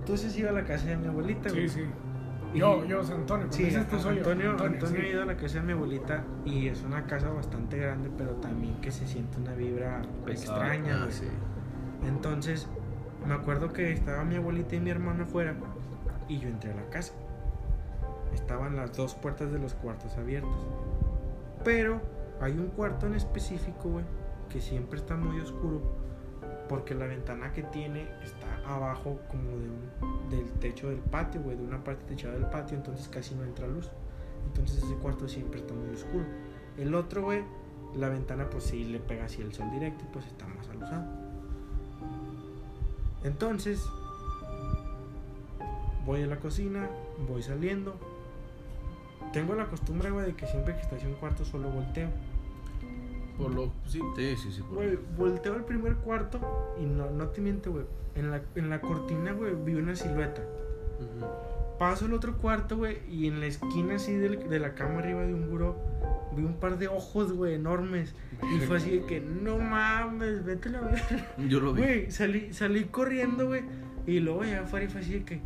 [0.00, 1.68] Entonces iba a la casa de mi abuelita, güey.
[1.68, 1.86] Sí, sí.
[2.54, 3.46] Yo, yo, soy Antonio.
[3.50, 4.20] Sí, tú soy yo.
[4.22, 4.96] Antonio, Antonio, sí.
[4.96, 8.32] ha ido a la casa de mi abuelita y es una casa bastante grande, pero
[8.36, 11.12] también que se siente una vibra extraña, Ah, güey.
[11.12, 11.28] sí.
[12.06, 12.68] Entonces,
[13.26, 15.54] me acuerdo que estaba mi abuelita y mi hermano afuera
[16.30, 17.12] y yo entré a la casa.
[18.32, 20.50] Estaban las dos puertas de los cuartos abiertas.
[21.64, 22.00] Pero
[22.40, 24.04] hay un cuarto en específico, güey,
[24.48, 25.80] que siempre está muy oscuro
[26.68, 31.56] porque la ventana que tiene está abajo como de un- del techo del patio, güey,
[31.56, 33.90] de una parte techada del patio, entonces casi no entra luz.
[34.46, 36.24] Entonces ese cuarto siempre está muy oscuro.
[36.78, 37.42] El otro, güey,
[37.96, 41.04] la ventana pues sí le pega así el sol directo y pues está más alusado.
[43.24, 43.84] Entonces,
[46.06, 46.88] voy a la cocina,
[47.28, 47.94] voy saliendo.
[49.32, 52.08] Tengo la costumbre, güey, de que siempre que estaciono un cuarto solo volteo.
[53.38, 53.72] Por lo.
[53.86, 54.00] Sí.
[54.16, 57.84] Sí, sí, por- Güey, volteo al primer cuarto y no, no te miento, güey.
[58.16, 60.42] En la, en la cortina, güey, vi una silueta.
[60.42, 61.26] Ujú.
[61.78, 65.22] Paso al otro cuarto, güey, y en la esquina así del- de la cama arriba
[65.22, 65.76] de un buró,
[66.36, 68.14] vi un par de ojos, güey, enormes.
[68.54, 71.26] Y fue así de que, no mames, vete a la verga.
[71.48, 71.82] Yo lo vi.
[71.82, 73.62] Güey, salí, salí corriendo, güey.
[74.06, 75.40] Y luego ya afuera y fue así de que,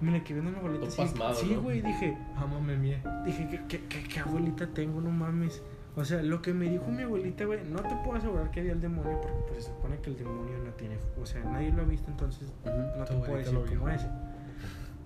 [0.00, 0.86] me le quedé viendo mi abuelita.
[0.86, 1.62] Así pasmado, sí, ¿no?
[1.62, 3.22] güey, dije, Ámame mía.
[3.24, 5.00] dije, ¿qué, qué, qué, qué abuelita tengo?
[5.00, 5.62] No mames.
[5.96, 8.72] O sea, lo que me dijo mi abuelita, güey, no te puedo asegurar que había
[8.72, 11.82] el demonio porque pues, se supone que el demonio no tiene, o sea, nadie lo
[11.82, 14.04] ha visto, entonces no te puedo decir cómo es.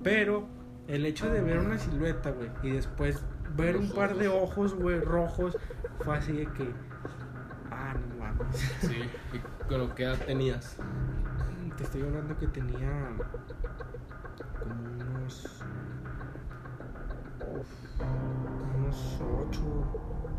[0.03, 0.49] Pero
[0.87, 3.23] el hecho de ver una silueta, güey, y después
[3.55, 5.59] ver un par de ojos, güey, rojos,
[6.01, 6.71] fue así de que,
[7.71, 8.57] ah, no mames.
[8.81, 9.03] Sí.
[9.35, 10.77] ¿Y con qué edad tenías?
[11.77, 13.11] Te estoy hablando que tenía
[14.59, 14.75] como
[15.21, 15.63] unos.
[17.41, 18.01] uf,
[18.77, 19.61] unos 8.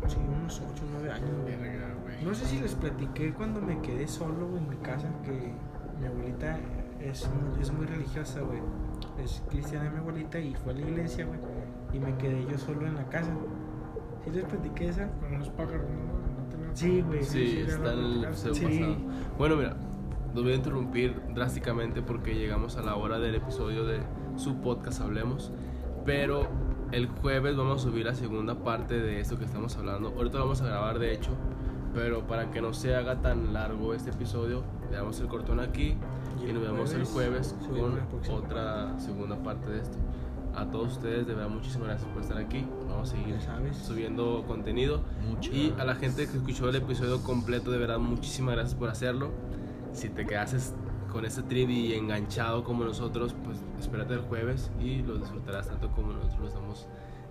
[0.08, 2.24] Sí, unos 8, 9 años, güey.
[2.24, 5.52] No sé si les platiqué cuando me quedé solo güey, en mi casa que
[6.00, 6.58] mi abuelita
[7.00, 8.60] es muy, es muy religiosa, güey.
[9.22, 11.38] Es cristiana mi abuelita y fue a la iglesia, güey.
[11.92, 13.30] Y me quedé yo solo en la casa.
[14.24, 15.08] ¿Sí les platiqué esa?
[15.18, 17.22] Con unos pájaros, no, no tenía- Sí, güey.
[17.22, 19.06] Sí, está el Sí.
[19.38, 19.76] Bueno, mira,
[20.34, 24.00] los voy a interrumpir drásticamente porque llegamos a la hora del episodio de
[24.36, 25.52] su podcast Hablemos.
[26.04, 26.48] Pero
[26.92, 30.08] el jueves vamos a subir la segunda parte de esto que estamos hablando.
[30.10, 31.32] Ahorita lo vamos a grabar, de hecho.
[31.94, 35.96] Pero para que no se haga tan largo este episodio, le damos el cortón aquí
[36.46, 39.98] y, nos vemos el jueves con otra segunda parte de esto.
[40.54, 42.64] A todos ustedes, de verdad, muchísimas gracias por estar aquí.
[42.88, 43.36] Vamos a seguir
[43.72, 45.00] subiendo contenido.
[45.28, 45.52] Mucho.
[45.52, 49.30] Y a la gente que escuchó el episodio completo, de verdad, muchísimas gracias por hacerlo.
[49.92, 50.58] Si te quedaste
[51.10, 56.12] con este trivi enganchado como nosotros, pues espérate el jueves y lo disfrutarás tanto como
[56.12, 56.86] nosotros lo estamos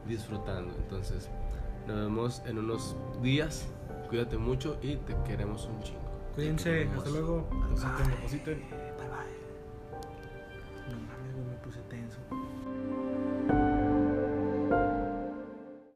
[0.08, 0.74] disfrutando.
[0.76, 1.30] Entonces,
[1.88, 3.68] nos vemos en unos días.
[4.10, 6.00] Cuídate mucho y te queremos un chingo.
[6.36, 7.48] Cuídense, hasta luego.
[7.70, 8.79] Depositen, depositen.